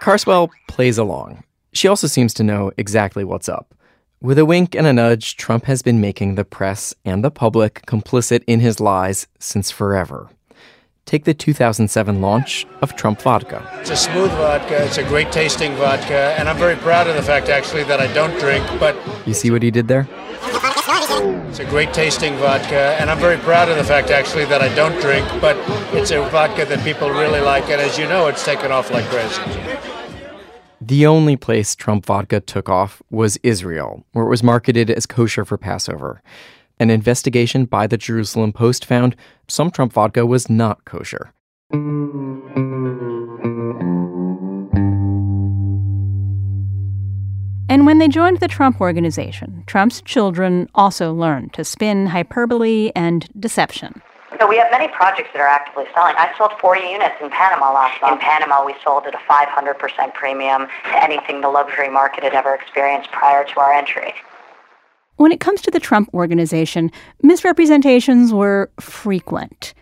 Carswell 0.00 0.48
plays 0.68 0.96
along. 0.96 1.44
She 1.76 1.86
also 1.86 2.06
seems 2.08 2.32
to 2.40 2.42
know 2.42 2.72
exactly 2.78 3.24
what's 3.24 3.48
up. 3.48 3.74
With 4.22 4.38
a 4.38 4.44
wink 4.44 4.74
and 4.74 4.86
a 4.86 4.92
nudge, 4.92 5.38
Trump 5.38 5.64
has 5.64 5.80
been 5.80 5.98
making 5.98 6.34
the 6.34 6.44
press 6.44 6.94
and 7.06 7.24
the 7.24 7.30
public 7.30 7.86
complicit 7.86 8.44
in 8.46 8.60
his 8.60 8.78
lies 8.78 9.26
since 9.38 9.70
forever. 9.70 10.28
Take 11.06 11.24
the 11.24 11.32
2007 11.32 12.20
launch 12.20 12.66
of 12.82 12.94
Trump 12.96 13.22
Vodka. 13.22 13.66
It's 13.80 13.88
a 13.88 13.96
smooth 13.96 14.30
vodka, 14.32 14.84
it's 14.84 14.98
a 14.98 15.04
great 15.04 15.32
tasting 15.32 15.74
vodka, 15.76 16.34
and 16.38 16.50
I'm 16.50 16.58
very 16.58 16.76
proud 16.76 17.06
of 17.06 17.16
the 17.16 17.22
fact 17.22 17.48
actually 17.48 17.84
that 17.84 17.98
I 17.98 18.12
don't 18.12 18.38
drink, 18.38 18.62
but 18.78 18.94
You 19.26 19.32
see 19.32 19.50
what 19.50 19.62
he 19.62 19.70
did 19.70 19.88
there? 19.88 20.06
it's 21.48 21.58
a 21.58 21.64
great 21.64 21.94
tasting 21.94 22.36
vodka, 22.36 22.96
and 23.00 23.10
I'm 23.10 23.18
very 23.18 23.38
proud 23.38 23.70
of 23.70 23.78
the 23.78 23.84
fact 23.84 24.10
actually 24.10 24.44
that 24.46 24.60
I 24.60 24.72
don't 24.74 25.00
drink, 25.00 25.26
but 25.40 25.56
it's 25.94 26.10
a 26.10 26.20
vodka 26.28 26.66
that 26.66 26.84
people 26.84 27.08
really 27.08 27.40
like, 27.40 27.70
and 27.70 27.80
as 27.80 27.96
you 27.98 28.06
know, 28.06 28.26
it's 28.26 28.44
taken 28.44 28.70
off 28.70 28.90
like 28.90 29.06
crazy. 29.06 29.40
The 30.90 31.06
only 31.06 31.36
place 31.36 31.76
Trump 31.76 32.04
vodka 32.04 32.40
took 32.40 32.68
off 32.68 33.00
was 33.12 33.38
Israel, 33.44 34.04
where 34.10 34.26
it 34.26 34.28
was 34.28 34.42
marketed 34.42 34.90
as 34.90 35.06
kosher 35.06 35.44
for 35.44 35.56
Passover. 35.56 36.20
An 36.80 36.90
investigation 36.90 37.64
by 37.64 37.86
the 37.86 37.96
Jerusalem 37.96 38.52
Post 38.52 38.84
found 38.84 39.14
some 39.46 39.70
Trump 39.70 39.92
vodka 39.92 40.26
was 40.26 40.50
not 40.50 40.84
kosher. 40.84 41.32
And 47.68 47.86
when 47.86 47.98
they 47.98 48.08
joined 48.08 48.40
the 48.40 48.48
Trump 48.48 48.80
organization, 48.80 49.62
Trump's 49.68 50.02
children 50.02 50.68
also 50.74 51.14
learned 51.14 51.52
to 51.52 51.62
spin 51.62 52.06
hyperbole 52.06 52.90
and 52.96 53.28
deception. 53.38 54.02
So 54.40 54.48
we 54.48 54.56
have 54.56 54.70
many 54.70 54.88
projects 54.88 55.28
that 55.34 55.42
are 55.42 55.46
actively 55.46 55.84
selling. 55.94 56.14
I 56.16 56.32
sold 56.38 56.52
40 56.58 56.80
units 56.80 57.16
in 57.20 57.28
Panama 57.28 57.74
last 57.74 58.00
month. 58.00 58.14
In 58.14 58.18
Panama, 58.20 58.64
we 58.64 58.74
sold 58.82 59.04
at 59.06 59.14
a 59.14 59.18
500% 59.18 60.14
premium 60.14 60.66
to 60.84 61.04
anything 61.04 61.42
the 61.42 61.50
luxury 61.50 61.90
market 61.90 62.24
had 62.24 62.32
ever 62.32 62.54
experienced 62.54 63.12
prior 63.12 63.44
to 63.44 63.60
our 63.60 63.70
entry. 63.70 64.14
When 65.16 65.30
it 65.30 65.40
comes 65.40 65.60
to 65.62 65.70
the 65.70 65.78
Trump 65.78 66.08
organization, 66.14 66.90
misrepresentations 67.22 68.32
were 68.32 68.70
frequent. 68.80 69.74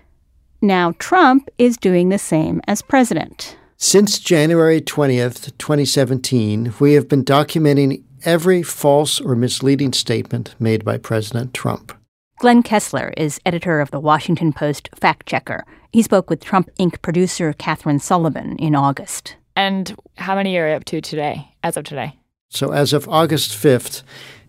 Now, 0.61 0.93
Trump 0.99 1.49
is 1.59 1.77
doing 1.77 2.09
the 2.09 2.19
same 2.19 2.61
as 2.67 2.83
president. 2.83 3.57
Since 3.77 4.19
January 4.19 4.81
20th, 4.81 5.57
2017, 5.59 6.75
we 6.81 6.95
have 6.95 7.09
been 7.09 7.25
documenting 7.25 8.03
every 8.25 8.65
false 8.65 9.21
or 9.21 9.37
misleading 9.37 9.93
statement 9.93 10.57
made 10.59 10.85
by 10.85 10.99
President 10.99 11.55
Trump. 11.55 11.93
Glenn 12.39 12.63
Kessler 12.63 13.13
is 13.17 13.41
editor 13.45 13.81
of 13.81 13.91
the 13.91 13.99
Washington 13.99 14.53
Post 14.53 14.89
Fact 14.95 15.27
Checker. 15.27 15.65
He 15.91 16.03
spoke 16.03 16.31
with 16.31 16.41
Trump 16.41 16.71
Inc. 16.79 17.03
producer 17.03 17.53
Catherine 17.53 17.99
Sullivan 17.99 18.57
in 18.59 18.77
August. 18.77 19.35
And 19.57 19.97
how 20.19 20.37
many 20.37 20.57
are 20.57 20.69
you 20.69 20.77
up 20.77 20.85
to 20.85 21.01
today, 21.01 21.49
as 21.65 21.77
of 21.77 21.83
today? 21.83 22.17
So 22.49 22.71
as 22.71 22.93
of 22.93 23.09
August 23.09 23.51
5th, 23.51 24.05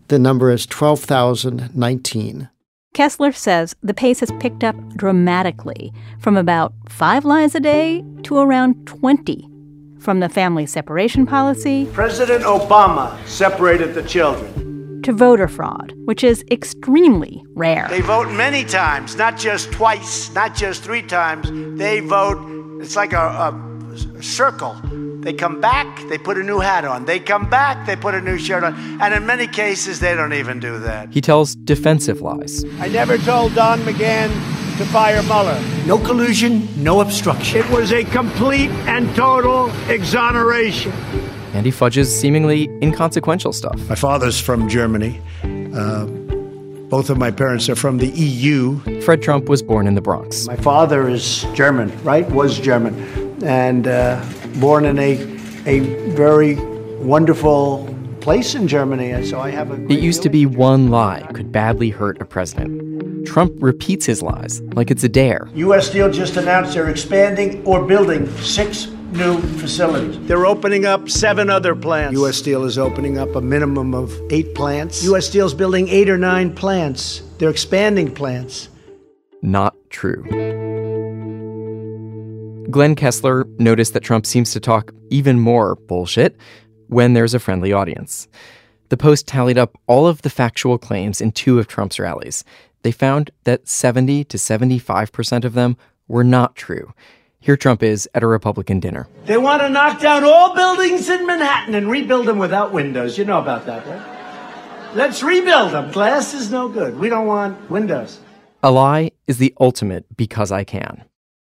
the 0.06 0.20
number 0.20 0.52
is 0.52 0.66
12,019. 0.66 2.48
Kessler 2.94 3.32
says 3.32 3.74
the 3.82 3.94
pace 3.94 4.20
has 4.20 4.30
picked 4.38 4.62
up 4.62 4.76
dramatically 4.94 5.92
from 6.20 6.36
about 6.36 6.72
five 6.88 7.24
lies 7.24 7.56
a 7.56 7.60
day 7.60 8.04
to 8.22 8.38
around 8.38 8.86
20. 8.86 9.48
From 9.98 10.20
the 10.20 10.28
family 10.28 10.64
separation 10.64 11.26
policy. 11.26 11.88
President 11.92 12.44
Obama 12.44 13.18
separated 13.26 13.94
the 13.94 14.04
children 14.04 14.69
to 15.02 15.12
voter 15.12 15.48
fraud, 15.48 15.94
which 16.04 16.22
is 16.22 16.44
extremely 16.50 17.42
rare. 17.54 17.86
They 17.90 18.00
vote 18.00 18.30
many 18.32 18.64
times, 18.64 19.16
not 19.16 19.36
just 19.36 19.72
twice, 19.72 20.32
not 20.34 20.54
just 20.54 20.82
three 20.82 21.02
times. 21.02 21.50
They 21.78 22.00
vote, 22.00 22.38
it's 22.80 22.96
like 22.96 23.12
a, 23.12 23.18
a, 23.18 23.66
circle. 24.22 24.76
They 25.20 25.32
come 25.32 25.60
back, 25.60 26.08
they 26.08 26.18
put 26.18 26.38
a 26.38 26.42
new 26.42 26.60
hat 26.60 26.84
on. 26.84 27.04
They 27.04 27.20
come 27.20 27.48
back, 27.48 27.86
they 27.86 27.96
put 27.96 28.14
a 28.14 28.20
new 28.20 28.38
shirt 28.38 28.64
on. 28.64 28.74
And 29.00 29.14
in 29.14 29.26
many 29.26 29.46
cases, 29.46 30.00
they 30.00 30.14
don't 30.14 30.32
even 30.32 30.60
do 30.60 30.78
that. 30.80 31.12
He 31.12 31.20
tells 31.20 31.54
defensive 31.54 32.20
lies. 32.20 32.64
I 32.78 32.88
never 32.88 33.18
told 33.18 33.54
Don 33.54 33.80
McGahn 33.80 34.28
to 34.78 34.84
fire 34.86 35.22
Mueller. 35.24 35.60
No 35.86 35.98
collusion, 35.98 36.68
no 36.82 37.00
obstruction. 37.00 37.58
It 37.60 37.70
was 37.70 37.92
a 37.92 38.04
complete 38.04 38.70
and 38.86 39.14
total 39.14 39.70
exoneration 39.88 40.92
and 41.54 41.66
he 41.66 41.72
fudges 41.72 42.06
seemingly 42.06 42.68
inconsequential 42.82 43.52
stuff. 43.52 43.76
My 43.88 43.94
father's 43.94 44.40
from 44.40 44.68
Germany. 44.68 45.20
Uh, 45.74 46.06
both 46.90 47.08
of 47.08 47.18
my 47.18 47.30
parents 47.30 47.68
are 47.68 47.76
from 47.76 47.98
the 47.98 48.08
EU. 48.08 48.80
Fred 49.02 49.22
Trump 49.22 49.48
was 49.48 49.62
born 49.62 49.86
in 49.86 49.94
the 49.94 50.00
Bronx. 50.00 50.46
My 50.46 50.56
father 50.56 51.08
is 51.08 51.46
German, 51.54 51.92
right? 52.02 52.28
Was 52.30 52.58
German. 52.58 52.94
And 53.44 53.86
uh, 53.86 54.24
born 54.56 54.84
in 54.84 54.98
a, 54.98 55.12
a 55.66 55.80
very 56.10 56.56
wonderful 56.96 57.86
place 58.20 58.54
in 58.54 58.66
Germany. 58.66 59.24
So 59.24 59.40
I 59.40 59.50
have 59.50 59.70
a. 59.70 59.74
It 59.86 60.00
used 60.00 60.22
to 60.22 60.28
be 60.28 60.46
one 60.46 60.90
lie 60.90 61.22
could 61.32 61.52
badly 61.52 61.90
hurt 61.90 62.20
a 62.20 62.24
president. 62.24 63.26
Trump 63.26 63.52
repeats 63.58 64.06
his 64.06 64.22
lies 64.22 64.60
like 64.74 64.90
it's 64.90 65.04
a 65.04 65.08
dare. 65.08 65.48
U.S. 65.54 65.88
Steel 65.88 66.10
just 66.10 66.36
announced 66.36 66.74
they're 66.74 66.90
expanding 66.90 67.64
or 67.64 67.86
building 67.86 68.28
six 68.38 68.86
new 69.12 69.40
facilities. 69.58 70.18
They're 70.26 70.46
opening 70.46 70.86
up 70.86 71.08
seven 71.08 71.50
other 71.50 71.74
plants. 71.74 72.14
U.S. 72.14 72.36
Steel 72.36 72.64
is 72.64 72.78
opening 72.78 73.18
up 73.18 73.34
a 73.34 73.40
minimum 73.40 73.94
of 73.94 74.12
eight 74.30 74.54
plants. 74.54 75.02
U.S. 75.04 75.26
Steel's 75.26 75.54
building 75.54 75.88
eight 75.88 76.08
or 76.08 76.18
nine 76.18 76.54
plants. 76.54 77.22
They're 77.38 77.50
expanding 77.50 78.14
plants. 78.14 78.68
Not 79.42 79.74
true. 79.90 80.22
Glenn 82.70 82.94
Kessler 82.94 83.46
noticed 83.58 83.94
that 83.94 84.04
Trump 84.04 84.26
seems 84.26 84.52
to 84.52 84.60
talk 84.60 84.92
even 85.10 85.40
more 85.40 85.74
bullshit 85.74 86.36
when 86.86 87.14
there's 87.14 87.34
a 87.34 87.40
friendly 87.40 87.72
audience. 87.72 88.28
The 88.90 88.96
Post 88.96 89.26
tallied 89.26 89.58
up 89.58 89.78
all 89.86 90.06
of 90.06 90.22
the 90.22 90.30
factual 90.30 90.78
claims 90.78 91.20
in 91.20 91.32
two 91.32 91.58
of 91.58 91.66
Trump's 91.66 91.98
rallies. 91.98 92.44
They 92.82 92.92
found 92.92 93.30
that 93.44 93.68
70 93.68 94.24
to 94.24 94.36
75% 94.36 95.44
of 95.44 95.54
them 95.54 95.76
were 96.08 96.24
not 96.24 96.56
true. 96.56 96.92
Here 97.42 97.56
Trump 97.56 97.82
is 97.82 98.06
at 98.14 98.22
a 98.22 98.26
Republican 98.26 98.80
dinner. 98.80 99.08
They 99.24 99.38
want 99.38 99.62
to 99.62 99.70
knock 99.70 99.98
down 99.98 100.24
all 100.24 100.54
buildings 100.54 101.08
in 101.08 101.26
Manhattan 101.26 101.74
and 101.74 101.90
rebuild 101.90 102.26
them 102.26 102.36
without 102.36 102.74
windows. 102.74 103.16
You 103.16 103.24
know 103.24 103.40
about 103.40 103.64
that, 103.64 103.86
right? 103.86 104.94
Let's 104.94 105.22
rebuild 105.22 105.72
them. 105.72 105.90
Glass 105.90 106.34
is 106.34 106.50
no 106.50 106.68
good. 106.68 106.98
We 106.98 107.08
don't 107.08 107.26
want 107.26 107.70
windows. 107.70 108.20
A 108.62 108.70
lie 108.70 109.12
is 109.26 109.38
the 109.38 109.54
ultimate 109.58 110.04
because 110.18 110.52
I 110.52 110.64
can. 110.64 111.04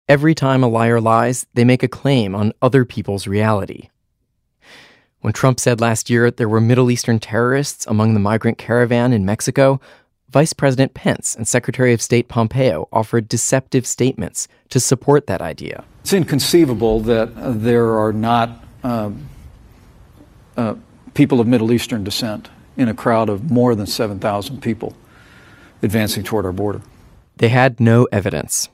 Every 0.08 0.34
time 0.34 0.64
a 0.64 0.70
liar 0.70 1.02
lies, 1.02 1.46
they 1.56 1.66
make 1.66 1.84
a 1.84 1.90
claim 1.90 2.36
on 2.36 2.54
other 2.62 2.86
people's 2.86 3.28
reality. 3.28 3.90
When 5.20 5.34
Trump 5.34 5.60
said 5.60 5.82
last 5.82 6.10
year 6.10 6.32
there 6.32 6.48
were 6.48 6.62
Middle 6.62 6.90
Eastern 6.90 7.20
terrorists 7.20 7.86
among 7.86 8.14
the 8.14 8.20
migrant 8.22 8.58
caravan 8.58 9.12
in 9.12 9.26
Mexico, 9.26 9.82
Vice 10.32 10.54
President 10.54 10.94
Pence 10.94 11.36
and 11.36 11.46
Secretary 11.46 11.94
of 11.94 12.02
State 12.02 12.30
Pompeo 12.30 12.88
offered 12.94 13.28
deceptive 13.28 13.86
statements 13.86 14.48
to 14.70 14.80
support 14.80 15.28
that 15.28 15.42
idea. 15.42 15.84
It's 16.02 16.14
inconceivable 16.14 17.02
that 17.02 17.36
uh, 17.36 17.52
there 17.52 18.00
are 18.00 18.14
not 18.14 18.64
uh, 18.82 19.12
uh, 20.56 20.76
people 21.14 21.42
of 21.42 21.48
Middle 21.48 21.74
Eastern 21.74 22.06
descent 22.06 22.50
in 22.78 22.88
a 22.88 22.94
crowd 22.94 23.28
of 23.28 23.52
more 23.52 23.76
than 23.76 23.86
7,000 23.86 24.62
people 24.62 24.96
advancing 25.82 26.24
toward 26.24 26.46
our 26.46 26.54
border. 26.54 26.82
They 27.36 27.50
had 27.50 27.82
no 27.82 28.08
evidence. 28.12 28.70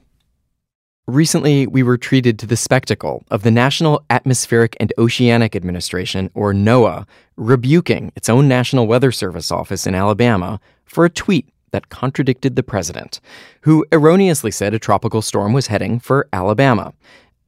Recently, 1.08 1.66
we 1.68 1.84
were 1.84 1.98
treated 1.98 2.38
to 2.40 2.46
the 2.46 2.58
spectacle 2.58 3.24
of 3.32 3.44
the 3.44 3.50
National 3.50 4.04
Atmospheric 4.10 4.76
and 4.78 4.92
Oceanic 4.98 5.56
Administration, 5.56 6.30
or 6.34 6.52
NOAA, 6.52 7.08
rebuking 7.38 8.12
its 8.18 8.28
own 8.28 8.50
National 8.50 8.88
Weather 8.88 9.14
Service 9.14 9.50
office 9.50 9.88
in 9.88 9.96
Alabama 9.96 10.60
for 10.84 11.06
a 11.06 11.10
tweet 11.10 11.48
that 11.72 11.88
contradicted 11.88 12.58
the 12.58 12.64
president, 12.64 13.22
who 13.62 13.86
erroneously 13.94 14.52
said 14.52 14.74
a 14.74 14.80
tropical 14.80 15.22
storm 15.22 15.54
was 15.54 15.68
heading 15.68 15.98
for 15.98 16.28
Alabama. 16.34 16.94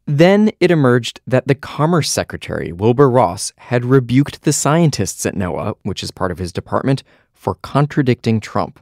Then 0.05 0.51
it 0.61 0.71
emerged 0.71 1.19
that 1.27 1.49
the 1.49 1.53
Commerce 1.53 2.09
Secretary, 2.09 2.71
Wilbur 2.71 3.09
Ross, 3.09 3.51
had 3.57 3.83
rebuked 3.83 4.43
the 4.43 4.53
scientists 4.53 5.25
at 5.25 5.35
NOAA, 5.35 5.75
which 5.83 6.01
is 6.01 6.11
part 6.11 6.31
of 6.31 6.37
his 6.37 6.53
department, 6.53 7.03
for 7.33 7.55
contradicting 7.55 8.39
Trump. 8.39 8.79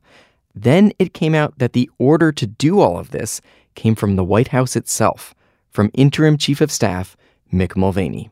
Then 0.54 0.92
it 1.00 1.16
came 1.16 1.34
out 1.34 1.58
that 1.58 1.74
the 1.74 1.90
order 1.98 2.32
to 2.32 2.46
do 2.46 2.80
all 2.80 3.00
of 3.00 3.10
this 3.10 3.42
came 3.78 3.96
from 3.96 4.18
the 4.18 4.26
White 4.26 4.50
House 4.50 4.76
itself, 4.76 5.34
from 5.70 5.90
interim 5.94 6.38
chief 6.38 6.60
of 6.60 6.70
staff 6.70 7.16
Mick 7.54 7.78
Mulvaney. 7.78 8.30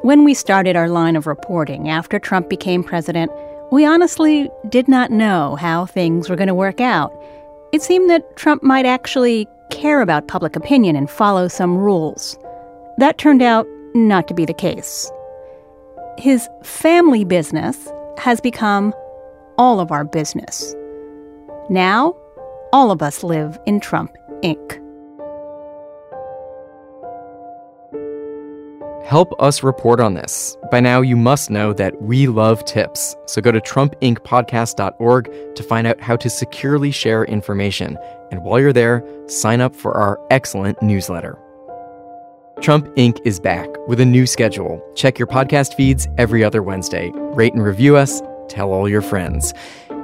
When 0.00 0.24
we 0.24 0.32
started 0.32 0.74
our 0.74 0.88
line 0.88 1.16
of 1.16 1.26
reporting 1.26 1.90
after 1.90 2.18
Trump 2.18 2.48
became 2.48 2.82
president, 2.82 3.30
we 3.70 3.84
honestly 3.84 4.48
did 4.68 4.88
not 4.88 5.10
know 5.10 5.56
how 5.56 5.84
things 5.84 6.30
were 6.30 6.36
going 6.36 6.48
to 6.48 6.54
work 6.54 6.80
out. 6.80 7.12
It 7.72 7.82
seemed 7.82 8.08
that 8.08 8.36
Trump 8.36 8.62
might 8.62 8.86
actually 8.86 9.46
care 9.70 10.00
about 10.00 10.28
public 10.28 10.56
opinion 10.56 10.96
and 10.96 11.10
follow 11.10 11.48
some 11.48 11.76
rules. 11.76 12.38
That 12.98 13.18
turned 13.18 13.42
out 13.42 13.66
not 13.94 14.28
to 14.28 14.34
be 14.34 14.44
the 14.44 14.54
case. 14.54 15.10
His 16.18 16.48
family 16.62 17.24
business 17.24 17.90
has 18.18 18.40
become 18.40 18.94
all 19.58 19.80
of 19.80 19.90
our 19.90 20.04
business. 20.04 20.74
Now, 21.70 22.14
all 22.72 22.90
of 22.90 23.02
us 23.02 23.22
live 23.22 23.58
in 23.66 23.80
Trump 23.80 24.16
Inc. 24.42 24.78
Help 29.04 29.34
us 29.40 29.62
report 29.62 30.00
on 30.00 30.14
this. 30.14 30.56
By 30.70 30.80
now, 30.80 31.02
you 31.02 31.16
must 31.16 31.50
know 31.50 31.72
that 31.74 32.00
we 32.00 32.28
love 32.28 32.64
tips. 32.64 33.14
So 33.26 33.42
go 33.42 33.52
to 33.52 33.60
TrumpIncPodcast.org 33.60 35.54
to 35.54 35.62
find 35.62 35.86
out 35.86 36.00
how 36.00 36.16
to 36.16 36.30
securely 36.30 36.90
share 36.90 37.24
information. 37.24 37.98
And 38.30 38.42
while 38.42 38.58
you're 38.58 38.72
there, 38.72 39.04
sign 39.26 39.60
up 39.60 39.76
for 39.76 39.92
our 39.94 40.18
excellent 40.30 40.80
newsletter. 40.80 41.38
Trump 42.62 42.86
Inc. 42.94 43.18
is 43.26 43.40
back 43.40 43.68
with 43.88 44.00
a 44.00 44.06
new 44.06 44.24
schedule. 44.24 44.80
Check 44.94 45.18
your 45.18 45.26
podcast 45.26 45.74
feeds 45.74 46.08
every 46.16 46.42
other 46.42 46.62
Wednesday. 46.62 47.10
Rate 47.14 47.52
and 47.52 47.62
review 47.62 47.96
us. 47.96 48.22
Tell 48.48 48.72
all 48.72 48.88
your 48.88 49.02
friends. 49.02 49.52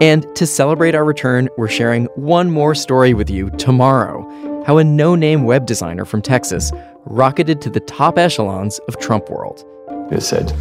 And 0.00 0.24
to 0.36 0.46
celebrate 0.46 0.94
our 0.94 1.04
return, 1.04 1.48
we're 1.56 1.68
sharing 1.68 2.06
one 2.14 2.50
more 2.50 2.74
story 2.74 3.14
with 3.14 3.28
you 3.28 3.50
tomorrow 3.50 4.24
how 4.64 4.78
a 4.78 4.84
no 4.84 5.14
name 5.14 5.44
web 5.44 5.66
designer 5.66 6.04
from 6.04 6.20
Texas 6.20 6.72
rocketed 7.06 7.60
to 7.62 7.70
the 7.70 7.80
top 7.80 8.18
echelons 8.18 8.78
of 8.80 8.98
Trump 9.00 9.30
world. 9.30 9.64
It 10.12 10.22
said, 10.22 10.52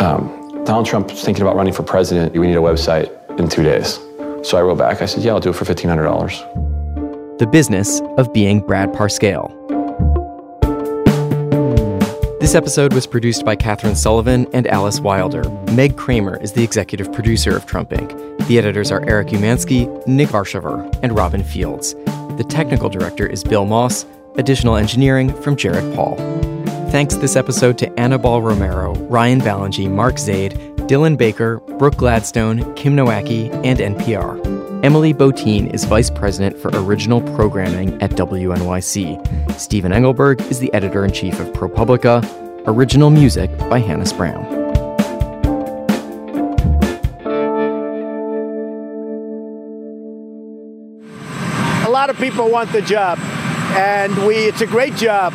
um, 0.00 0.28
Donald 0.64 0.86
Trump's 0.86 1.24
thinking 1.24 1.42
about 1.42 1.56
running 1.56 1.72
for 1.72 1.82
president. 1.82 2.34
We 2.34 2.46
need 2.46 2.56
a 2.56 2.60
website 2.60 3.10
in 3.38 3.48
two 3.48 3.62
days. 3.62 3.98
So 4.42 4.58
I 4.58 4.62
wrote 4.62 4.78
back. 4.78 5.00
I 5.00 5.06
said, 5.06 5.24
Yeah, 5.24 5.32
I'll 5.32 5.40
do 5.40 5.50
it 5.50 5.56
for 5.56 5.64
$1,500. 5.64 7.38
The 7.38 7.46
business 7.46 8.00
of 8.18 8.32
being 8.32 8.60
Brad 8.60 8.92
Parscale. 8.92 9.54
This 12.40 12.54
episode 12.54 12.92
was 12.92 13.06
produced 13.06 13.44
by 13.44 13.56
Katherine 13.56 13.96
Sullivan 13.96 14.46
and 14.52 14.68
Alice 14.68 15.00
Wilder. 15.00 15.42
Meg 15.72 15.96
Cramer 15.96 16.40
is 16.40 16.52
the 16.52 16.62
executive 16.62 17.12
producer 17.12 17.56
of 17.56 17.66
Trump 17.66 17.90
Inc. 17.90 18.46
The 18.46 18.58
editors 18.58 18.92
are 18.92 19.04
Eric 19.08 19.28
Umansky, 19.28 20.06
Nick 20.06 20.28
Varchaver, 20.28 20.88
and 21.02 21.16
Robin 21.16 21.42
Fields. 21.42 21.94
The 22.36 22.46
technical 22.48 22.88
director 22.88 23.26
is 23.26 23.42
Bill 23.42 23.66
Moss. 23.66 24.06
Additional 24.36 24.76
engineering 24.76 25.34
from 25.42 25.56
Jared 25.56 25.92
Paul. 25.96 26.14
Thanks 26.90 27.16
this 27.16 27.34
episode 27.34 27.76
to 27.78 28.00
Annabelle 28.00 28.40
Romero, 28.40 28.94
Ryan 29.06 29.40
Balanji, 29.40 29.90
Mark 29.90 30.16
Zaid, 30.18 30.52
Dylan 30.86 31.18
Baker, 31.18 31.58
Brooke 31.78 31.96
Gladstone, 31.96 32.72
Kim 32.76 32.94
Nowacki, 32.94 33.50
and 33.64 33.80
NPR. 33.80 34.57
Emily 34.84 35.12
Botein 35.12 35.74
is 35.74 35.82
Vice 35.84 36.08
President 36.08 36.56
for 36.56 36.70
Original 36.72 37.20
Programming 37.34 38.00
at 38.00 38.10
WNYC. 38.12 39.50
Stephen 39.58 39.92
Engelberg 39.92 40.40
is 40.42 40.60
the 40.60 40.72
Editor 40.72 41.04
in 41.04 41.12
Chief 41.12 41.40
of 41.40 41.48
ProPublica. 41.48 42.22
Original 42.64 43.10
music 43.10 43.50
by 43.68 43.80
Hannis 43.80 44.12
Brown. 44.12 44.44
A 51.84 51.90
lot 51.90 52.08
of 52.08 52.16
people 52.16 52.48
want 52.48 52.70
the 52.70 52.82
job, 52.82 53.18
and 53.74 54.16
we 54.28 54.36
it's 54.36 54.60
a 54.60 54.66
great 54.66 54.94
job. 54.94 55.32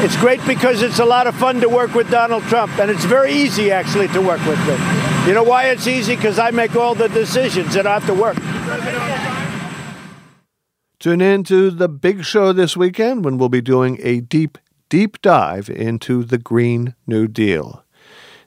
It's 0.00 0.16
great 0.16 0.44
because 0.48 0.82
it's 0.82 0.98
a 0.98 1.04
lot 1.04 1.28
of 1.28 1.36
fun 1.36 1.60
to 1.60 1.68
work 1.68 1.94
with 1.94 2.10
Donald 2.10 2.42
Trump, 2.44 2.76
and 2.80 2.90
it's 2.90 3.04
very 3.04 3.32
easy 3.32 3.70
actually 3.70 4.08
to 4.08 4.20
work 4.20 4.44
with 4.46 4.58
him 4.64 5.07
You 5.28 5.34
know 5.34 5.42
why 5.42 5.64
it's 5.64 5.86
easy? 5.86 6.16
Because 6.16 6.38
I 6.38 6.50
make 6.52 6.74
all 6.74 6.94
the 6.94 7.06
decisions 7.10 7.76
and 7.76 7.86
I 7.86 7.98
have 7.98 8.06
to 8.06 8.14
work. 8.14 8.38
Tune 10.98 11.20
in 11.20 11.44
to 11.44 11.70
the 11.70 11.86
big 11.86 12.24
show 12.24 12.54
this 12.54 12.78
weekend 12.78 13.26
when 13.26 13.36
we'll 13.36 13.50
be 13.50 13.60
doing 13.60 13.98
a 14.02 14.20
deep, 14.20 14.56
deep 14.88 15.20
dive 15.20 15.68
into 15.68 16.24
the 16.24 16.38
Green 16.38 16.94
New 17.06 17.28
Deal. 17.28 17.84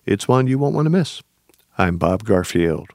It's 0.07 0.27
one 0.27 0.47
you 0.47 0.57
won't 0.57 0.73
want 0.73 0.87
to 0.87 0.89
miss. 0.89 1.21
I'm 1.77 1.97
Bob 1.97 2.23
Garfield. 2.23 2.89